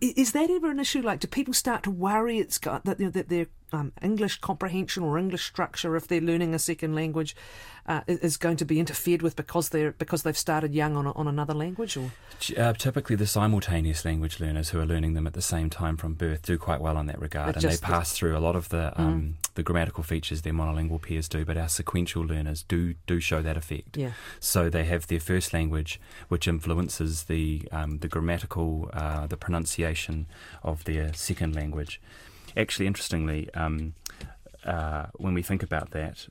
is 0.00 0.30
that 0.32 0.48
ever 0.48 0.70
an 0.70 0.78
issue? 0.78 1.02
Like, 1.02 1.18
do 1.20 1.26
people 1.26 1.52
start 1.54 1.82
to 1.84 1.90
worry 1.90 2.38
it's 2.38 2.58
got 2.58 2.84
that, 2.84 3.00
you 3.00 3.06
know, 3.06 3.10
that 3.10 3.28
their 3.28 3.46
um, 3.72 3.92
English 4.02 4.40
comprehension 4.40 5.02
or 5.02 5.18
English 5.18 5.46
structure, 5.46 5.96
if 5.96 6.06
they're 6.06 6.20
learning 6.20 6.54
a 6.54 6.58
second 6.58 6.94
language, 6.94 7.34
uh, 7.86 8.02
is 8.06 8.36
going 8.36 8.56
to 8.56 8.64
be 8.64 8.78
interfered 8.78 9.22
with 9.22 9.34
because 9.34 9.70
they're 9.70 9.92
because 9.92 10.22
they've 10.22 10.38
started 10.38 10.72
young 10.74 10.96
on 10.96 11.06
a, 11.06 11.12
on 11.12 11.26
another 11.26 11.54
language? 11.54 11.96
Or 11.96 12.12
Uh, 12.56 12.72
typically, 12.74 13.16
the 13.16 13.26
simultaneous 13.26 14.04
language 14.04 14.38
learners 14.40 14.70
who 14.70 14.80
are 14.80 14.86
learning 14.86 15.14
them 15.14 15.26
at 15.26 15.32
the 15.32 15.42
same 15.42 15.68
time 15.70 15.96
from 15.96 16.14
birth 16.14 16.42
do 16.42 16.58
quite 16.58 16.80
well 16.80 16.96
in 16.98 17.06
that 17.06 17.20
regard, 17.20 17.56
and 17.56 17.64
they 17.64 17.76
pass 17.76 18.12
through 18.12 18.36
a 18.36 18.40
lot 18.40 18.54
of 18.54 18.68
the 18.68 18.92
um, 19.00 19.36
the 19.54 19.62
grammatical 19.62 20.04
features 20.04 20.42
their 20.42 20.52
monolingual 20.52 21.00
peers 21.00 21.28
do. 21.28 21.44
But 21.44 21.56
our 21.56 21.68
sequential 21.68 22.22
learners 22.22 22.62
do 22.62 22.94
do 23.06 23.20
show 23.20 23.42
that 23.42 23.56
effect. 23.56 23.96
yeah, 23.96 24.12
So 24.38 24.70
they 24.70 24.84
have 24.84 25.06
their 25.08 25.20
first 25.20 25.52
language, 25.52 26.00
which 26.28 26.46
influences 26.46 27.24
the 27.24 27.68
um, 27.72 27.98
the 27.98 28.08
grammatical, 28.08 28.90
uh, 28.92 29.26
the 29.26 29.36
pronunciation 29.36 30.26
of 30.62 30.84
their 30.84 31.12
second 31.14 31.54
language. 31.54 32.00
Actually, 32.56 32.86
interestingly, 32.86 33.52
um, 33.54 33.94
uh, 34.64 35.06
when 35.14 35.34
we 35.34 35.42
think 35.42 35.62
about 35.62 35.90
that, 35.90 36.28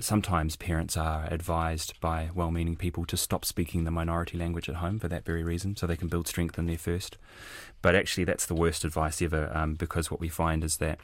sometimes 0.00 0.56
parents 0.56 0.96
are 0.96 1.26
advised 1.30 2.00
by 2.00 2.30
well-meaning 2.34 2.76
people 2.76 3.04
to 3.04 3.16
stop 3.16 3.44
speaking 3.44 3.84
the 3.84 3.90
minority 3.90 4.38
language 4.38 4.68
at 4.68 4.76
home 4.76 4.98
for 4.98 5.08
that 5.08 5.24
very 5.24 5.42
reason, 5.42 5.76
so 5.76 5.86
they 5.86 5.96
can 5.96 6.08
build 6.08 6.26
strength 6.26 6.58
in 6.58 6.66
their 6.66 6.78
first. 6.78 7.18
But 7.82 7.94
actually, 7.94 8.24
that's 8.24 8.46
the 8.46 8.54
worst 8.54 8.84
advice 8.84 9.20
ever, 9.20 9.50
um, 9.54 9.74
because 9.74 10.10
what 10.10 10.20
we 10.20 10.28
find 10.28 10.64
is 10.64 10.78
that 10.78 10.98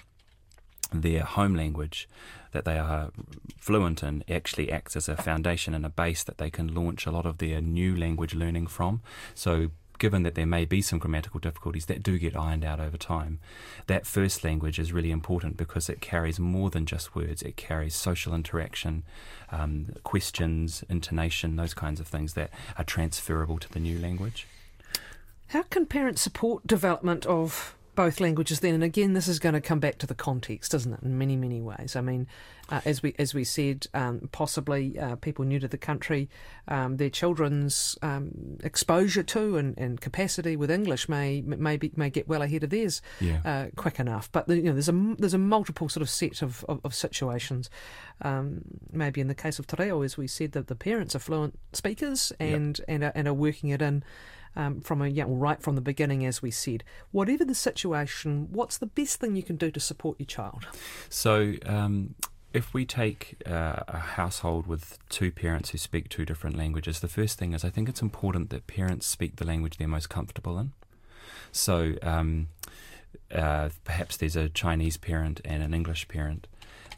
their 0.90 1.22
home 1.22 1.54
language 1.54 2.08
that 2.52 2.64
they 2.64 2.78
are 2.78 3.10
fluent 3.58 4.02
in 4.02 4.24
actually 4.26 4.72
acts 4.72 4.96
as 4.96 5.06
a 5.06 5.16
foundation 5.16 5.74
and 5.74 5.84
a 5.84 5.90
base 5.90 6.24
that 6.24 6.38
they 6.38 6.48
can 6.48 6.74
launch 6.74 7.04
a 7.04 7.10
lot 7.10 7.26
of 7.26 7.36
their 7.38 7.60
new 7.60 7.94
language 7.94 8.34
learning 8.34 8.68
from. 8.68 9.02
So, 9.34 9.70
given 9.98 10.22
that 10.22 10.34
there 10.34 10.46
may 10.46 10.64
be 10.64 10.80
some 10.80 10.98
grammatical 10.98 11.40
difficulties 11.40 11.86
that 11.86 12.02
do 12.02 12.18
get 12.18 12.36
ironed 12.36 12.64
out 12.64 12.80
over 12.80 12.96
time, 12.96 13.38
that 13.86 14.06
first 14.06 14.44
language 14.44 14.78
is 14.78 14.92
really 14.92 15.10
important 15.10 15.56
because 15.56 15.88
it 15.88 16.00
carries 16.00 16.38
more 16.38 16.70
than 16.70 16.86
just 16.86 17.14
words. 17.14 17.42
It 17.42 17.56
carries 17.56 17.94
social 17.94 18.34
interaction, 18.34 19.04
um, 19.50 19.94
questions, 20.04 20.84
intonation, 20.88 21.56
those 21.56 21.74
kinds 21.74 22.00
of 22.00 22.06
things 22.06 22.34
that 22.34 22.50
are 22.76 22.84
transferable 22.84 23.58
to 23.58 23.68
the 23.68 23.80
new 23.80 23.98
language. 23.98 24.46
How 25.48 25.62
can 25.62 25.86
parents 25.86 26.20
support 26.20 26.66
development 26.66 27.24
of 27.24 27.74
both 27.98 28.20
languages 28.20 28.60
then? 28.60 28.74
And 28.74 28.84
again, 28.84 29.14
this 29.14 29.26
is 29.26 29.40
going 29.40 29.54
to 29.54 29.60
come 29.60 29.80
back 29.80 29.98
to 29.98 30.06
the 30.06 30.14
context, 30.14 30.72
isn't 30.72 30.92
it? 30.94 31.00
In 31.02 31.18
many, 31.18 31.34
many 31.34 31.60
ways. 31.60 31.96
I 31.96 32.00
mean, 32.00 32.28
uh, 32.68 32.80
as 32.84 33.02
we 33.02 33.12
as 33.18 33.34
we 33.34 33.42
said, 33.42 33.86
um, 33.92 34.28
possibly 34.30 34.96
uh, 34.96 35.16
people 35.16 35.44
new 35.44 35.58
to 35.58 35.66
the 35.66 35.78
country, 35.78 36.28
um, 36.68 36.98
their 36.98 37.10
children's 37.10 37.98
um, 38.02 38.30
exposure 38.62 39.24
to 39.24 39.56
and, 39.56 39.76
and 39.76 40.00
capacity 40.00 40.54
with 40.54 40.70
English 40.70 41.08
may 41.08 41.40
may 41.40 41.76
be, 41.76 41.90
may 41.96 42.08
get 42.08 42.28
well 42.28 42.42
ahead 42.42 42.62
of 42.62 42.70
theirs 42.70 43.02
Yeah. 43.20 43.40
uh, 43.44 43.66
quick 43.74 43.98
enough. 43.98 44.30
But 44.30 44.48
you 44.48 44.62
know, 44.62 44.74
there's 44.74 44.88
a 44.88 45.14
there's 45.18 45.34
a 45.34 45.38
multiple 45.38 45.88
sort 45.88 46.02
of 46.02 46.08
set 46.10 46.40
of 46.40 46.64
of, 46.68 46.80
of 46.84 46.94
situations. 46.94 47.68
Um, 48.22 48.60
maybe 48.92 49.20
in 49.20 49.26
the 49.26 49.34
case 49.34 49.58
of 49.58 49.66
Te 49.66 49.82
Reo, 49.82 50.02
as 50.02 50.16
we 50.16 50.28
said, 50.28 50.52
that 50.52 50.68
the 50.68 50.76
parents 50.76 51.16
are 51.16 51.20
fluent 51.20 51.58
speakers 51.72 52.32
and 52.38 52.80
and 52.86 53.02
are, 53.02 53.12
and 53.16 53.26
are 53.26 53.34
working 53.34 53.70
it 53.70 53.82
in 53.82 54.04
um, 54.56 54.80
from 54.80 55.02
a 55.02 55.08
young, 55.08 55.38
right 55.38 55.60
from 55.60 55.74
the 55.74 55.80
beginning, 55.80 56.24
as 56.24 56.42
we 56.42 56.50
said. 56.50 56.84
Whatever 57.10 57.44
the 57.44 57.54
situation, 57.54 58.48
what's 58.50 58.78
the 58.78 58.86
best 58.86 59.20
thing 59.20 59.36
you 59.36 59.42
can 59.42 59.56
do 59.56 59.70
to 59.70 59.80
support 59.80 60.18
your 60.18 60.26
child? 60.26 60.66
So, 61.08 61.54
um, 61.66 62.14
if 62.54 62.72
we 62.72 62.86
take 62.86 63.42
uh, 63.46 63.80
a 63.86 63.98
household 63.98 64.66
with 64.66 64.98
two 65.08 65.30
parents 65.30 65.70
who 65.70 65.78
speak 65.78 66.08
two 66.08 66.24
different 66.24 66.56
languages, 66.56 67.00
the 67.00 67.08
first 67.08 67.38
thing 67.38 67.52
is 67.52 67.64
I 67.64 67.70
think 67.70 67.88
it's 67.88 68.02
important 68.02 68.50
that 68.50 68.66
parents 68.66 69.06
speak 69.06 69.36
the 69.36 69.46
language 69.46 69.76
they're 69.76 69.88
most 69.88 70.08
comfortable 70.08 70.58
in. 70.58 70.72
So, 71.52 71.94
um, 72.02 72.48
uh, 73.32 73.68
perhaps 73.84 74.16
there's 74.16 74.36
a 74.36 74.48
Chinese 74.48 74.96
parent 74.96 75.40
and 75.44 75.62
an 75.62 75.74
English 75.74 76.08
parent. 76.08 76.46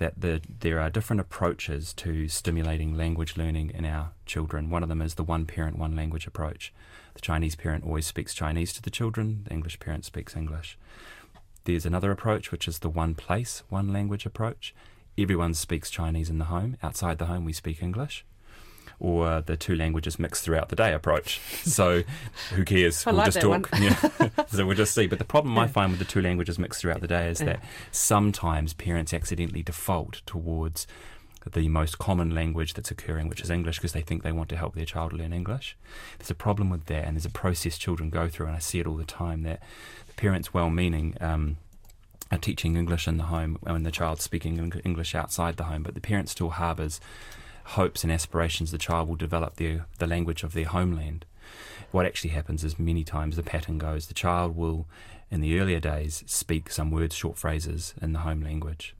That 0.00 0.18
the, 0.18 0.40
there 0.60 0.80
are 0.80 0.88
different 0.88 1.20
approaches 1.20 1.92
to 1.94 2.26
stimulating 2.26 2.96
language 2.96 3.36
learning 3.36 3.70
in 3.74 3.84
our 3.84 4.12
children. 4.24 4.70
One 4.70 4.82
of 4.82 4.88
them 4.88 5.02
is 5.02 5.16
the 5.16 5.22
one 5.22 5.44
parent, 5.44 5.76
one 5.76 5.94
language 5.94 6.26
approach. 6.26 6.72
The 7.12 7.20
Chinese 7.20 7.54
parent 7.54 7.84
always 7.84 8.06
speaks 8.06 8.32
Chinese 8.32 8.72
to 8.72 8.82
the 8.82 8.88
children, 8.88 9.42
the 9.44 9.52
English 9.52 9.78
parent 9.78 10.06
speaks 10.06 10.34
English. 10.34 10.78
There's 11.64 11.84
another 11.84 12.10
approach, 12.10 12.50
which 12.50 12.66
is 12.66 12.78
the 12.78 12.88
one 12.88 13.14
place, 13.14 13.62
one 13.68 13.92
language 13.92 14.24
approach. 14.24 14.74
Everyone 15.18 15.52
speaks 15.52 15.90
Chinese 15.90 16.30
in 16.30 16.38
the 16.38 16.46
home. 16.46 16.78
Outside 16.82 17.18
the 17.18 17.26
home, 17.26 17.44
we 17.44 17.52
speak 17.52 17.82
English. 17.82 18.24
Or 19.00 19.40
the 19.40 19.56
two 19.56 19.74
languages 19.74 20.18
mixed 20.18 20.44
throughout 20.44 20.68
the 20.68 20.76
day 20.76 20.92
approach. 20.92 21.40
So 21.64 22.02
who 22.54 22.64
cares? 22.64 23.06
I 23.06 23.10
we'll 23.10 23.18
like 23.18 23.32
just 23.32 23.40
talk. 23.40 23.68
Yeah. 23.78 24.28
so 24.48 24.66
we'll 24.66 24.76
just 24.76 24.94
see. 24.94 25.06
But 25.06 25.18
the 25.18 25.24
problem 25.24 25.58
I 25.58 25.66
find 25.66 25.90
with 25.90 25.98
the 25.98 26.04
two 26.04 26.20
languages 26.20 26.58
mixed 26.58 26.82
throughout 26.82 27.00
the 27.00 27.08
day 27.08 27.28
is 27.28 27.38
that 27.38 27.62
sometimes 27.90 28.74
parents 28.74 29.14
accidentally 29.14 29.62
default 29.62 30.20
towards 30.26 30.86
the 31.50 31.68
most 31.68 31.98
common 31.98 32.34
language 32.34 32.74
that's 32.74 32.90
occurring, 32.90 33.28
which 33.28 33.40
is 33.40 33.50
English, 33.50 33.78
because 33.78 33.92
they 33.92 34.02
think 34.02 34.22
they 34.22 34.32
want 34.32 34.48
to 34.50 34.56
help 34.56 34.74
their 34.74 34.84
child 34.84 35.12
learn 35.12 35.32
English. 35.32 35.76
There's 36.18 36.30
a 36.30 36.34
problem 36.34 36.68
with 36.68 36.84
that, 36.86 37.04
and 37.04 37.16
there's 37.16 37.24
a 37.24 37.30
process 37.30 37.78
children 37.78 38.10
go 38.10 38.28
through, 38.28 38.46
and 38.46 38.56
I 38.56 38.58
see 38.58 38.78
it 38.78 38.86
all 38.86 38.96
the 38.96 39.04
time 39.04 39.42
that 39.44 39.62
the 40.06 40.12
parents, 40.12 40.52
well 40.52 40.68
meaning, 40.68 41.16
um, 41.20 41.56
are 42.30 42.38
teaching 42.38 42.76
English 42.76 43.08
in 43.08 43.16
the 43.16 43.24
home 43.24 43.58
when 43.62 43.82
the 43.82 43.90
child's 43.90 44.22
speaking 44.22 44.72
English 44.84 45.14
outside 45.14 45.56
the 45.56 45.64
home, 45.64 45.82
but 45.82 45.94
the 45.94 46.00
parent 46.00 46.28
still 46.28 46.50
harbours 46.50 47.00
hopes 47.64 48.02
and 48.02 48.12
aspirations 48.12 48.70
the 48.70 48.78
child 48.78 49.08
will 49.08 49.16
develop 49.16 49.56
the 49.56 49.80
the 49.98 50.06
language 50.06 50.42
of 50.42 50.52
their 50.52 50.66
homeland. 50.66 51.24
What 51.90 52.06
actually 52.06 52.30
happens 52.30 52.62
is 52.62 52.78
many 52.78 53.04
times 53.04 53.36
the 53.36 53.42
pattern 53.42 53.78
goes 53.78 54.06
the 54.06 54.14
child 54.14 54.56
will, 54.56 54.86
in 55.30 55.40
the 55.40 55.58
earlier 55.58 55.80
days, 55.80 56.22
speak 56.26 56.70
some 56.70 56.90
words, 56.90 57.14
short 57.14 57.36
phrases 57.36 57.94
in 58.00 58.12
the 58.12 58.20
home 58.20 58.42
language. 58.42 58.94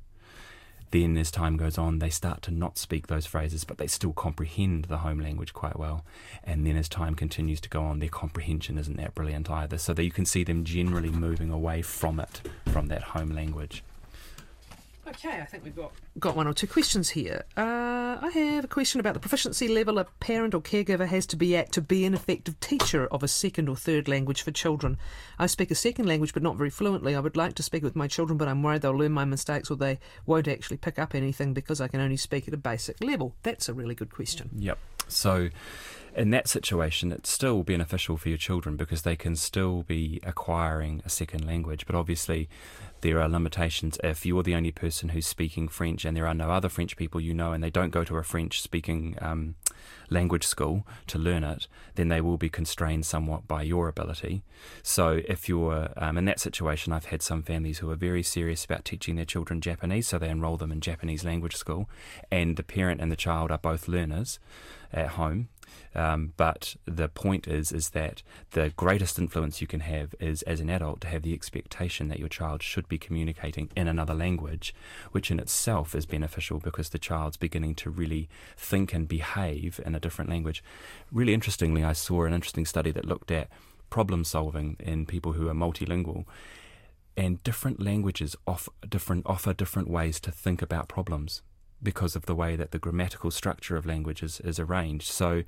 Then, 0.91 1.17
as 1.17 1.31
time 1.31 1.57
goes 1.57 1.79
on, 1.79 2.01
they 2.01 2.11
start 2.11 2.43
to 2.43 2.51
not 2.51 2.77
speak 2.77 3.07
those 3.07 3.27
phrases, 3.27 3.63
but 3.63 3.79
they 3.79 3.87
still 3.87 4.13
comprehend 4.13 4.87
the 4.87 4.99
home 4.99 5.21
language 5.21 5.53
quite 5.53 5.79
well. 5.79 6.05
And 6.43 6.67
then, 6.67 6.77
as 6.77 6.89
time 6.89 7.15
continues 7.15 7.61
to 7.61 7.69
go 7.69 7.85
on, 7.85 8.01
their 8.01 8.09
comprehension 8.09 8.77
isn't 8.77 8.97
that 8.97 9.15
brilliant 9.15 9.49
either. 9.49 9.79
So 9.79 9.95
that 9.95 10.03
you 10.03 10.11
can 10.11 10.27
see 10.27 10.43
them 10.43 10.65
generally 10.65 11.11
moving 11.11 11.51
away 11.51 11.83
from 11.83 12.19
it, 12.19 12.43
from 12.73 12.89
that 12.89 13.03
home 13.03 13.31
language. 13.31 13.85
Okay, 15.11 15.41
I 15.41 15.45
think 15.45 15.65
we've 15.65 15.75
got 15.75 15.93
got 16.21 16.37
one 16.37 16.47
or 16.47 16.53
two 16.53 16.69
questions 16.69 17.11
here. 17.11 17.45
Uh, 17.57 18.17
I 18.21 18.31
have 18.33 18.65
a 18.65 18.69
question 18.69 19.01
about 19.01 19.15
the 19.15 19.21
proficiency 19.21 19.67
level 19.67 19.99
a 19.99 20.05
parent 20.05 20.55
or 20.55 20.61
caregiver 20.61 21.07
has 21.07 21.27
to 21.27 21.37
be 21.37 21.57
at 21.57 21.73
to 21.73 21.81
be 21.81 22.05
an 22.05 22.15
effective 22.15 22.59
teacher 22.61 23.09
of 23.09 23.25
a 23.25 23.29
second 23.29 23.69
or 23.69 23.75
third 23.75 24.07
language 24.07 24.43
for 24.43 24.53
children. 24.53 24.99
I 25.39 25.47
speak 25.47 25.73
a 25.73 25.75
second 25.75 26.07
language, 26.07 26.33
but 26.33 26.45
not 26.45 26.57
very 26.57 26.71
fluently. 26.71 27.17
I 27.17 27.21
would 27.21 27.37
like 27.37 27.55
to 27.55 27.63
speak 27.63 27.83
with 27.83 27.97
my 27.97 28.07
children, 28.07 28.39
but 28.39 28.47
I'm 28.47 28.63
worried 28.63 28.83
they'll 28.83 28.93
learn 28.93 29.13
my 29.13 29.25
mistakes 29.25 29.71
or 29.71 29.77
they 29.77 29.99
won't 30.27 30.47
actually 30.47 30.77
pick 30.77 30.99
up 30.99 31.15
anything 31.15 31.55
because 31.55 31.81
I 31.81 31.89
can 31.89 32.01
only 32.01 32.17
speak 32.17 32.47
at 32.47 32.55
a 32.55 32.59
basic 32.59 33.03
level. 33.03 33.35
That's 33.43 33.69
a 33.69 33.75
really 33.75 33.97
good 33.97 34.13
question. 34.15 34.51
Yep. 34.57 34.79
So 35.09 35.51
in 36.15 36.31
that 36.31 36.49
situation, 36.49 37.13
it's 37.13 37.31
still 37.31 37.63
beneficial 37.63 38.17
for 38.17 38.29
your 38.29 38.39
children 38.39 38.77
because 38.77 39.03
they 39.03 39.17
can 39.17 39.37
still 39.37 39.83
be 39.83 40.21
acquiring 40.23 41.03
a 41.05 41.09
second 41.09 41.45
language. 41.45 41.87
But 41.87 41.95
obviously, 41.95 42.49
there 43.01 43.21
are 43.21 43.29
limitations. 43.29 43.99
If 44.03 44.25
you're 44.27 44.43
the 44.43 44.55
only 44.55 44.73
person 44.73 45.11
who's 45.11 45.27
speaking 45.27 45.69
French 45.69 46.05
and 46.05 46.17
there 46.17 46.27
are 46.27 46.35
no 46.35 46.51
other 46.51 46.69
French 46.69 46.97
people 46.97 47.21
you 47.21 47.35
know 47.35 47.53
and 47.53 47.63
they 47.63 47.71
don't 47.71 47.91
go 47.91 48.05
to 48.05 48.17
a 48.17 48.23
French 48.23 48.61
speaking 48.61 49.17
um, 49.21 49.55
language 50.11 50.47
school 50.47 50.87
to 51.07 51.19
learn 51.19 51.45
it, 51.45 51.67
then 51.95 52.09
they 52.09 52.21
will 52.21 52.37
be 52.37 52.49
constrained 52.49 53.07
somewhat 53.07 53.47
by 53.47 53.63
your 53.63 53.89
ability. 53.89 54.43
So, 54.83 55.21
if 55.29 55.49
you're 55.49 55.91
um, 55.97 56.19
in 56.19 56.25
that 56.27 56.41
situation, 56.41 56.93
I've 56.93 57.07
had 57.07 57.23
some 57.23 57.43
families 57.43 57.79
who 57.79 57.91
are 57.91 57.97
very 57.97 58.23
serious 58.23 58.65
about 58.65 58.85
teaching 58.85 59.17
their 59.17 59.25
children 59.25 59.61
Japanese, 59.61 60.09
so 60.09 60.19
they 60.19 60.29
enroll 60.29 60.57
them 60.57 60.73
in 60.73 60.81
Japanese 60.81 61.25
language 61.25 61.57
school, 61.57 61.89
and 62.31 62.57
the 62.57 62.63
parent 62.63 63.01
and 63.01 63.11
the 63.11 63.17
child 63.17 63.51
are 63.51 63.59
both 63.59 63.89
learners 63.89 64.39
at 64.93 65.09
home. 65.11 65.49
Um, 65.95 66.33
but 66.37 66.77
the 66.87 67.09
point 67.09 67.49
is, 67.49 67.73
is 67.73 67.91
that 67.91 68.23
the 68.53 68.71
greatest 68.77 69.19
influence 69.19 69.61
you 69.61 69.67
can 69.67 69.81
have 69.81 70.15
is, 70.21 70.43
as 70.43 70.61
an 70.61 70.71
adult, 70.71 71.01
to 71.03 71.09
have 71.09 71.23
the 71.23 71.35
expectation 71.35 72.09
that 72.09 72.19
your 72.19 72.29
child 72.29 72.63
should 72.63 72.89
be 72.89 72.99
communicating 72.99 73.71
in 73.77 73.89
another 73.89 74.15
language, 74.15 74.75
which 75.13 75.31
in 75.31 75.41
itself 75.41 75.95
is 75.95 76.07
beneficial 76.07 76.59
because 76.59 76.91
the 76.91 76.99
child's 76.99 77.37
beginning 77.37 77.75
to 77.77 77.91
really 77.91 78.29
think 78.57 78.95
and 78.95 79.09
behave 79.09 79.81
in 79.85 79.95
a 79.95 80.01
different 80.01 80.31
language. 80.31 80.63
Really 81.11 81.35
interestingly, 81.35 81.83
I 81.83 81.93
saw 81.93 82.25
an 82.25 82.35
interesting 82.35 82.67
study 82.67 82.93
that 82.93 83.05
looked 83.05 83.31
at 83.31 83.49
problem 83.91 84.23
solving 84.23 84.77
in 84.79 85.05
people 85.05 85.33
who 85.33 85.49
are 85.49 85.55
multilingual 85.55 86.25
and 87.17 87.43
different 87.43 87.83
languages 87.83 88.37
offer 88.47 88.71
different 88.89 89.27
offer 89.27 89.53
different 89.53 89.91
ways 89.91 90.21
to 90.21 90.31
think 90.31 90.63
about 90.63 90.89
problems 90.89 91.43
because 91.83 92.15
of 92.17 92.27
the 92.27 92.35
way 92.35 92.57
that 92.57 92.71
the 92.73 92.79
grammatical 92.79 93.31
structure 93.31 93.77
of 93.77 93.87
languages 93.87 94.41
is 94.45 94.51
is 94.51 94.59
arranged. 94.59 95.07
So 95.09 95.43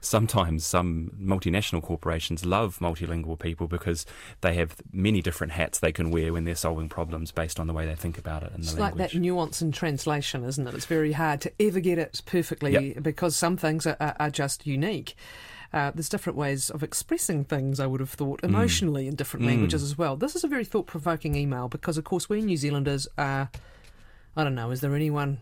sometimes 0.00 0.66
some 0.66 1.12
multinational 1.20 1.80
corporations 1.82 2.44
love 2.44 2.78
multilingual 2.80 3.38
people 3.38 3.68
because 3.68 4.04
they 4.40 4.54
have 4.54 4.76
many 4.92 5.22
different 5.22 5.52
hats 5.52 5.78
they 5.78 5.92
can 5.92 6.10
wear 6.10 6.32
when 6.32 6.44
they're 6.44 6.54
solving 6.56 6.88
problems 6.88 7.30
based 7.32 7.60
on 7.60 7.66
the 7.66 7.72
way 7.72 7.86
they 7.86 7.94
think 7.94 8.18
about 8.18 8.42
it 8.42 8.52
in 8.54 8.60
it's 8.60 8.76
like 8.76 8.96
that 8.96 9.14
nuance 9.14 9.62
in 9.62 9.70
translation, 9.72 10.44
isn't 10.44 10.66
it? 10.66 10.74
It's 10.74 10.86
very 10.86 11.12
hard 11.12 11.40
to 11.42 11.52
ever 11.60 11.80
get 11.80 11.98
it 11.98 12.20
perfectly 12.26 12.72
Yep. 12.72 13.02
because 13.02 13.36
some 13.36 13.56
things 13.56 13.86
are, 13.86 13.96
are, 14.00 14.16
are 14.18 14.30
just 14.30 14.66
unique. 14.66 15.14
Uh, 15.72 15.90
there's 15.92 16.08
different 16.10 16.36
ways 16.36 16.68
of 16.68 16.82
expressing 16.82 17.44
things, 17.44 17.80
I 17.80 17.86
would 17.86 18.00
have 18.00 18.10
thought, 18.10 18.44
emotionally 18.44 19.06
in 19.08 19.14
different 19.14 19.44
Mm. 19.44 19.50
languages 19.50 19.82
as 19.82 19.96
well. 19.96 20.16
This 20.16 20.36
is 20.36 20.44
a 20.44 20.48
very 20.48 20.64
thought 20.66 20.86
provoking 20.86 21.34
email 21.36 21.68
because, 21.68 21.96
of 21.96 22.04
course, 22.04 22.28
we 22.28 22.42
New 22.42 22.56
Zealanders 22.58 23.06
are, 23.16 23.50
I 24.36 24.44
don't 24.44 24.54
know, 24.54 24.70
is 24.72 24.80
there 24.82 24.94
anyone 24.94 25.38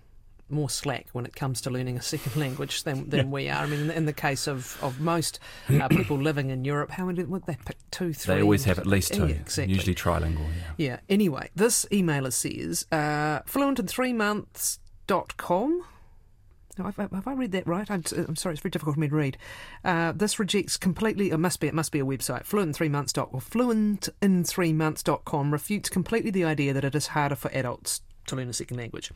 more 0.50 0.71
slack 0.71 1.07
when 1.12 1.25
it 1.26 1.35
comes 1.35 1.61
to 1.62 1.71
learning 1.71 1.97
a 1.97 2.02
second 2.02 2.37
language 2.40 2.83
than, 2.85 3.09
than 3.11 3.30
we 3.30 3.49
are? 3.49 3.62
I 3.62 3.66
mean, 3.66 3.90
in 3.90 4.07
the 4.07 4.12
case 4.12 4.47
of, 4.47 4.78
of 4.83 5.00
most 5.00 5.38
uh, 5.69 5.88
people 5.90 6.16
living 6.19 6.50
in 6.50 6.64
Europe, 6.64 6.90
how 6.90 7.07
many 7.07 7.23
would 7.25 7.47
they 7.47 7.57
pick? 7.64 7.76
Two, 7.90 8.12
three? 8.12 8.37
They 8.37 8.42
always 8.42 8.64
have 8.64 8.78
at 8.78 8.87
least 8.87 9.12
two, 9.14 9.26
Yeah, 9.26 9.35
exactly. 9.35 9.75
usually 9.75 9.95
trilingual. 9.95 10.47
Yeah. 10.76 10.87
Yeah. 10.87 11.00
Anyway, 11.09 11.50
this 11.54 11.85
emailer 11.87 12.32
says 12.32 12.86
uh, 12.93 13.41
fluent 13.47 13.78
in 13.78 13.86
three 13.86 14.13
months.com. 14.13 15.84
Have 16.76 16.99
I, 16.99 17.02
have 17.15 17.26
I 17.28 17.32
read 17.34 17.52
that 17.52 17.67
right? 17.67 17.91
I'm, 17.91 18.02
I'm 18.17 18.36
sorry, 18.36 18.54
it's 18.54 18.63
very 18.63 18.71
difficult 18.71 18.95
for 18.95 19.00
me 19.00 19.08
to 19.08 19.15
read. 19.15 19.36
Uh, 19.84 20.13
this 20.13 20.39
rejects 20.39 20.76
completely. 20.76 21.30
It 21.30 21.36
must 21.39 21.60
be. 21.60 21.67
It 21.67 21.75
must 21.75 21.93
be 21.93 22.00
a 22.00 22.04
website. 22.04 22.45
Fluent 22.47 22.75
three 22.75 22.89
months 22.89 23.13
dot 23.13 23.28
or 23.32 23.41
fluent 23.41 24.08
in 24.23 24.45
three 24.45 24.73
months.com 24.73 25.52
refutes 25.52 25.89
completely 25.91 26.30
the 26.30 26.45
idea 26.45 26.73
that 26.73 26.84
it 26.84 26.95
is 26.95 27.08
harder 27.08 27.34
for 27.34 27.50
adults 27.52 28.00
to 28.30 28.36
learn 28.36 28.49
a 28.49 28.52
second 28.52 28.76
language. 28.76 29.10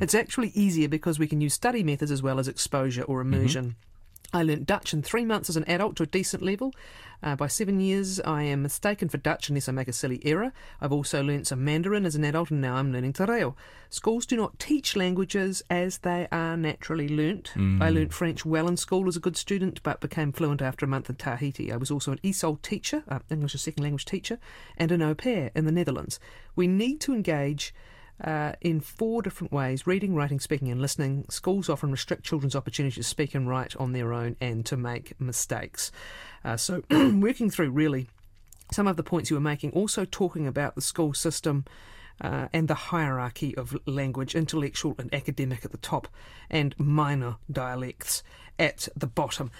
It's 0.00 0.14
actually 0.14 0.48
easier 0.54 0.88
because 0.88 1.18
we 1.18 1.26
can 1.26 1.40
use 1.40 1.54
study 1.54 1.82
methods 1.82 2.10
as 2.10 2.22
well 2.22 2.38
as 2.38 2.48
exposure 2.48 3.02
or 3.02 3.20
immersion. 3.20 3.76
I 4.32 4.42
learnt 4.42 4.66
Dutch 4.66 4.92
in 4.92 5.02
three 5.02 5.24
months 5.24 5.48
as 5.48 5.56
an 5.56 5.64
adult 5.64 5.96
to 5.96 6.02
a 6.02 6.06
decent 6.06 6.42
level. 6.42 6.74
Uh, 7.22 7.36
by 7.36 7.46
seven 7.46 7.80
years, 7.80 8.20
I 8.20 8.42
am 8.42 8.62
mistaken 8.62 9.08
for 9.08 9.16
Dutch 9.18 9.48
unless 9.48 9.68
I 9.68 9.72
make 9.72 9.88
a 9.88 9.92
silly 9.92 10.20
error. 10.24 10.52
I've 10.80 10.92
also 10.92 11.22
learnt 11.22 11.46
some 11.46 11.64
Mandarin 11.64 12.04
as 12.04 12.14
an 12.14 12.24
adult, 12.24 12.50
and 12.50 12.60
now 12.60 12.74
I'm 12.74 12.92
learning 12.92 13.14
Te 13.14 13.24
Reo. 13.24 13.56
Schools 13.88 14.26
do 14.26 14.36
not 14.36 14.58
teach 14.58 14.96
languages 14.96 15.62
as 15.70 15.98
they 15.98 16.28
are 16.30 16.56
naturally 16.56 17.08
learnt. 17.08 17.52
I 17.80 17.88
learnt 17.88 18.12
French 18.12 18.44
well 18.44 18.68
in 18.68 18.76
school 18.76 19.08
as 19.08 19.16
a 19.16 19.20
good 19.20 19.36
student, 19.36 19.82
but 19.82 20.00
became 20.00 20.32
fluent 20.32 20.60
after 20.60 20.84
a 20.84 20.88
month 20.88 21.08
in 21.08 21.16
Tahiti. 21.16 21.72
I 21.72 21.76
was 21.76 21.90
also 21.90 22.12
an 22.12 22.18
ESOL 22.18 22.60
teacher, 22.60 23.04
uh, 23.08 23.20
English 23.30 23.54
as 23.54 23.60
a 23.60 23.64
second 23.64 23.84
language 23.84 24.04
teacher, 24.04 24.38
and 24.76 24.92
an 24.92 25.02
au 25.02 25.14
pair 25.14 25.52
in 25.54 25.64
the 25.64 25.72
Netherlands. 25.72 26.20
We 26.54 26.66
need 26.66 27.00
to 27.02 27.14
engage 27.14 27.72
uh, 28.22 28.52
in 28.60 28.80
four 28.80 29.22
different 29.22 29.52
ways 29.52 29.86
reading, 29.86 30.14
writing, 30.14 30.40
speaking, 30.40 30.70
and 30.70 30.80
listening. 30.80 31.26
Schools 31.28 31.68
often 31.68 31.90
restrict 31.90 32.24
children's 32.24 32.56
opportunity 32.56 32.96
to 32.96 33.02
speak 33.02 33.34
and 33.34 33.48
write 33.48 33.76
on 33.76 33.92
their 33.92 34.12
own 34.12 34.36
and 34.40 34.64
to 34.66 34.76
make 34.76 35.18
mistakes. 35.20 35.92
Uh, 36.44 36.56
so, 36.56 36.82
working 36.90 37.50
through 37.50 37.70
really 37.70 38.08
some 38.72 38.86
of 38.86 38.96
the 38.96 39.02
points 39.02 39.30
you 39.30 39.36
were 39.36 39.40
making, 39.40 39.70
also 39.72 40.04
talking 40.04 40.46
about 40.46 40.74
the 40.74 40.80
school 40.80 41.14
system. 41.14 41.64
Uh, 42.18 42.48
and 42.54 42.66
the 42.66 42.74
hierarchy 42.74 43.54
of 43.58 43.76
language, 43.84 44.34
intellectual 44.34 44.94
and 44.98 45.12
academic 45.12 45.66
at 45.66 45.70
the 45.70 45.76
top, 45.76 46.08
and 46.48 46.74
minor 46.78 47.36
dialects 47.52 48.22
at 48.58 48.88
the 48.96 49.06
bottom. 49.06 49.50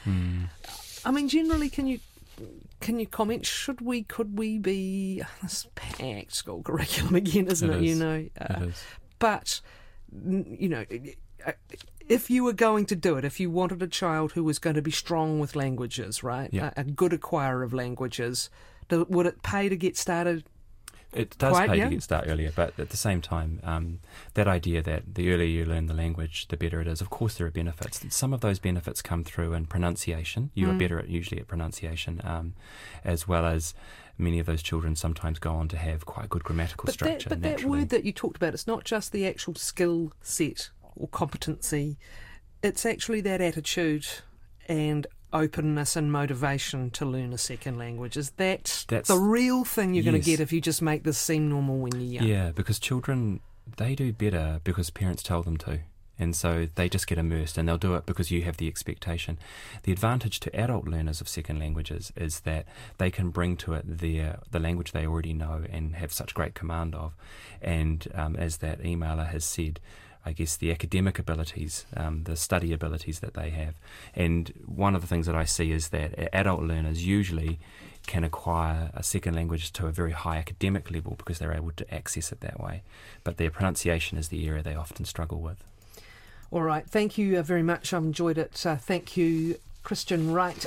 I 1.05 1.11
mean, 1.11 1.29
generally, 1.29 1.69
can 1.69 1.87
you 1.87 2.01
can 2.81 2.99
you 3.01 3.07
comment? 3.07 3.47
Should 3.47 3.81
we? 3.81 4.03
Could 4.03 4.39
we 4.39 4.59
be 4.59 5.23
this 5.43 5.67
packed 5.75 6.33
school 6.35 6.63
curriculum 6.63 7.15
again? 7.23 7.47
Isn't 7.49 7.71
it? 7.71 7.77
It 7.77 7.83
You 7.83 7.95
know, 7.97 8.27
uh, 8.41 8.55
It 8.63 8.69
is. 8.69 8.85
but 9.19 9.61
you 10.29 10.69
know, 10.69 10.85
uh, 11.47 11.53
if 12.09 12.31
you 12.31 12.45
were 12.45 12.53
going 12.53 12.87
to 12.87 12.97
do 12.97 13.17
it, 13.17 13.25
if 13.25 13.41
you 13.41 13.51
wanted 13.51 13.83
a 13.83 13.89
child 13.89 14.33
who 14.33 14.45
was 14.45 14.59
going 14.59 14.77
to 14.77 14.83
be 14.83 14.91
strong 14.93 15.41
with 15.41 15.57
languages, 15.57 16.23
right, 16.23 16.49
Yeah. 16.53 16.71
a, 16.77 16.83
a 16.83 16.85
good 16.85 17.13
acquirer 17.13 17.65
of 17.65 17.73
languages, 17.73 18.49
do, 18.89 19.05
would 19.09 19.27
it 19.27 19.43
pay 19.43 19.69
to 19.69 19.77
get 19.77 19.97
started? 19.97 20.45
It 21.17 21.37
does 21.39 21.53
Quite 21.53 21.71
pay 21.71 21.77
young? 21.79 21.89
to 21.91 21.97
get 21.97 22.03
started 22.03 22.31
earlier, 22.31 22.53
but 22.55 22.79
at 22.79 22.91
the 22.91 22.97
same 22.97 23.21
time, 23.21 23.61
um, 23.63 24.01
that 24.35 24.47
idea 24.47 24.83
that 24.83 25.15
the 25.15 25.33
earlier 25.33 25.47
you 25.47 25.65
learn 25.65 25.87
the 25.87 25.95
language, 25.95 26.49
the 26.49 26.57
better 26.57 26.81
it 26.81 26.87
is. 26.89 27.01
Of 27.01 27.11
course, 27.11 27.35
there 27.37 27.47
are 27.47 27.51
benefits. 27.51 28.05
Some 28.15 28.33
of 28.33 28.41
those 28.41 28.59
benefits 28.59 29.03
come 29.03 29.25
through 29.25 29.53
in 29.55 29.67
pronunciation. 29.67 30.51
You 30.55 30.67
Mm. 30.67 30.71
are 30.75 30.79
better 30.79 30.99
at 30.99 31.09
usually 31.09 31.41
at 31.41 31.49
pronunciation, 31.49 32.21
um, 32.25 32.55
as 33.05 33.27
well 33.27 33.47
as 33.47 33.75
many 34.19 34.39
of 34.39 34.47
those 34.47 34.63
children 34.63 34.97
sometimes 34.97 35.39
go 35.39 35.53
on 35.55 35.69
to 35.69 35.77
have 35.77 36.07
quite 36.07 36.29
good 36.29 36.43
grammatical 36.45 36.85
But 36.87 36.93
that, 36.99 37.21
structure. 37.21 37.29
but 37.29 37.43
that 37.43 37.65
word 37.65 37.89
that 37.91 38.05
you 38.05 38.13
talked 38.13 38.37
about, 38.37 38.55
it's 38.55 38.67
not 38.67 38.85
just 38.85 39.13
the 39.13 39.27
actual 39.27 39.55
skill 39.55 40.13
set 40.23 40.71
or 40.95 41.09
competency. 41.09 41.99
It's 42.63 42.87
actually 42.87 43.21
that 43.23 43.41
attitude 43.41 44.07
and 44.69 45.07
openness 45.37 45.97
and 45.97 46.11
motivation 46.11 46.91
to 46.91 47.05
learn 47.05 47.33
a 47.33 47.39
second 47.39 47.79
language. 47.79 48.17
Is 48.17 48.31
that 48.37 48.85
That's- 48.89 49.09
the 49.09 49.19
real 49.19 49.65
thing 49.65 49.95
you're 49.95 50.05
going 50.05 50.21
to 50.21 50.25
get 50.25 50.41
if 50.41 50.53
you 50.53 50.61
just 50.61 50.83
make 50.83 51.05
this 51.05 51.19
seem 51.19 51.49
normal 51.49 51.79
when 51.79 51.93
you're 51.95 52.23
young? 52.23 52.27
Yeah, 52.27 52.51
because 52.53 52.79
children 52.79 53.41
they 53.77 53.95
do 53.95 54.13
better 54.13 54.61
because 54.65 54.91
parents 54.91 55.23
tell 55.23 55.43
them 55.43 55.57
to. 55.59 55.81
And 56.19 56.35
so 56.35 56.67
they 56.77 56.89
just 56.89 57.07
get 57.07 57.19
immersed 57.19 57.59
and 57.59 57.69
they'll 57.69 57.77
do 57.77 57.95
it 57.95 58.07
because 58.07 58.31
you 58.31 58.43
have 58.43 58.57
the 58.57 58.69
expectation. 58.69 59.39
The 59.83 59.93
advantage 59.93 60.41
to 60.41 60.57
adult 60.57 60.87
learners 60.89 61.21
of 61.21 61.29
second 61.29 61.59
languages 61.59 62.11
is 62.17 62.41
that 62.41 62.65
they 62.97 63.11
can 63.11 63.29
bring 63.31 63.57
to 63.59 63.75
it 63.75 63.85
their 63.87 64.39
the 64.51 64.59
language 64.59 64.93
they 64.93 65.07
already 65.07 65.35
know 65.35 65.65
and 65.71 65.97
have 65.97 66.13
such 66.13 66.33
great 66.33 66.55
command 66.55 66.95
of. 66.95 67.15
And 67.61 68.07
um, 68.15 68.35
as 68.37 68.59
that 68.59 68.83
emailer 68.83 69.27
has 69.27 69.45
said, 69.45 69.79
I 70.27 70.33
guess 70.33 70.57
the 70.57 70.73
academic 70.73 71.21
abilities, 71.21 71.87
um, 71.97 72.25
the 72.25 72.37
study 72.37 72.73
abilities 72.73 73.21
that 73.21 73.35
they 73.35 73.51
have. 73.51 73.75
And 74.13 74.53
one 74.67 74.97
of 74.97 75.01
the 75.01 75.07
things 75.07 75.27
that 75.27 75.37
I 75.37 75.45
see 75.45 75.71
is 75.71 75.89
that 75.91 76.35
adult 76.35 76.63
learners 76.63 77.07
usually 77.07 77.61
can 78.09 78.25
acquire 78.25 78.91
a 78.93 79.05
second 79.05 79.35
language 79.35 79.73
to 79.75 79.87
a 79.87 79.93
very 79.93 80.13
high 80.13 80.39
academic 80.39 80.91
level 80.91 81.15
because 81.17 81.39
they're 81.39 81.53
able 81.55 81.71
to 81.77 81.95
access 81.95 82.33
it 82.33 82.41
that 82.41 82.59
way. 82.61 82.83
But 83.23 83.37
their 83.37 83.51
pronunciation 83.51 84.19
is 84.19 84.29
the 84.29 84.47
area 84.49 84.65
they 84.65 84.75
often 84.75 85.05
struggle 85.05 85.41
with. 85.41 85.63
All 86.51 86.63
right. 86.63 86.87
Thank 86.89 87.17
you 87.19 87.39
uh, 87.39 87.43
very 87.43 87.63
much. 87.63 87.93
I've 87.93 88.03
enjoyed 88.03 88.39
it. 88.39 88.67
Uh, 88.67 88.77
thank 88.77 89.17
you, 89.17 89.59
Christian 89.85 90.33
Wright. 90.33 90.67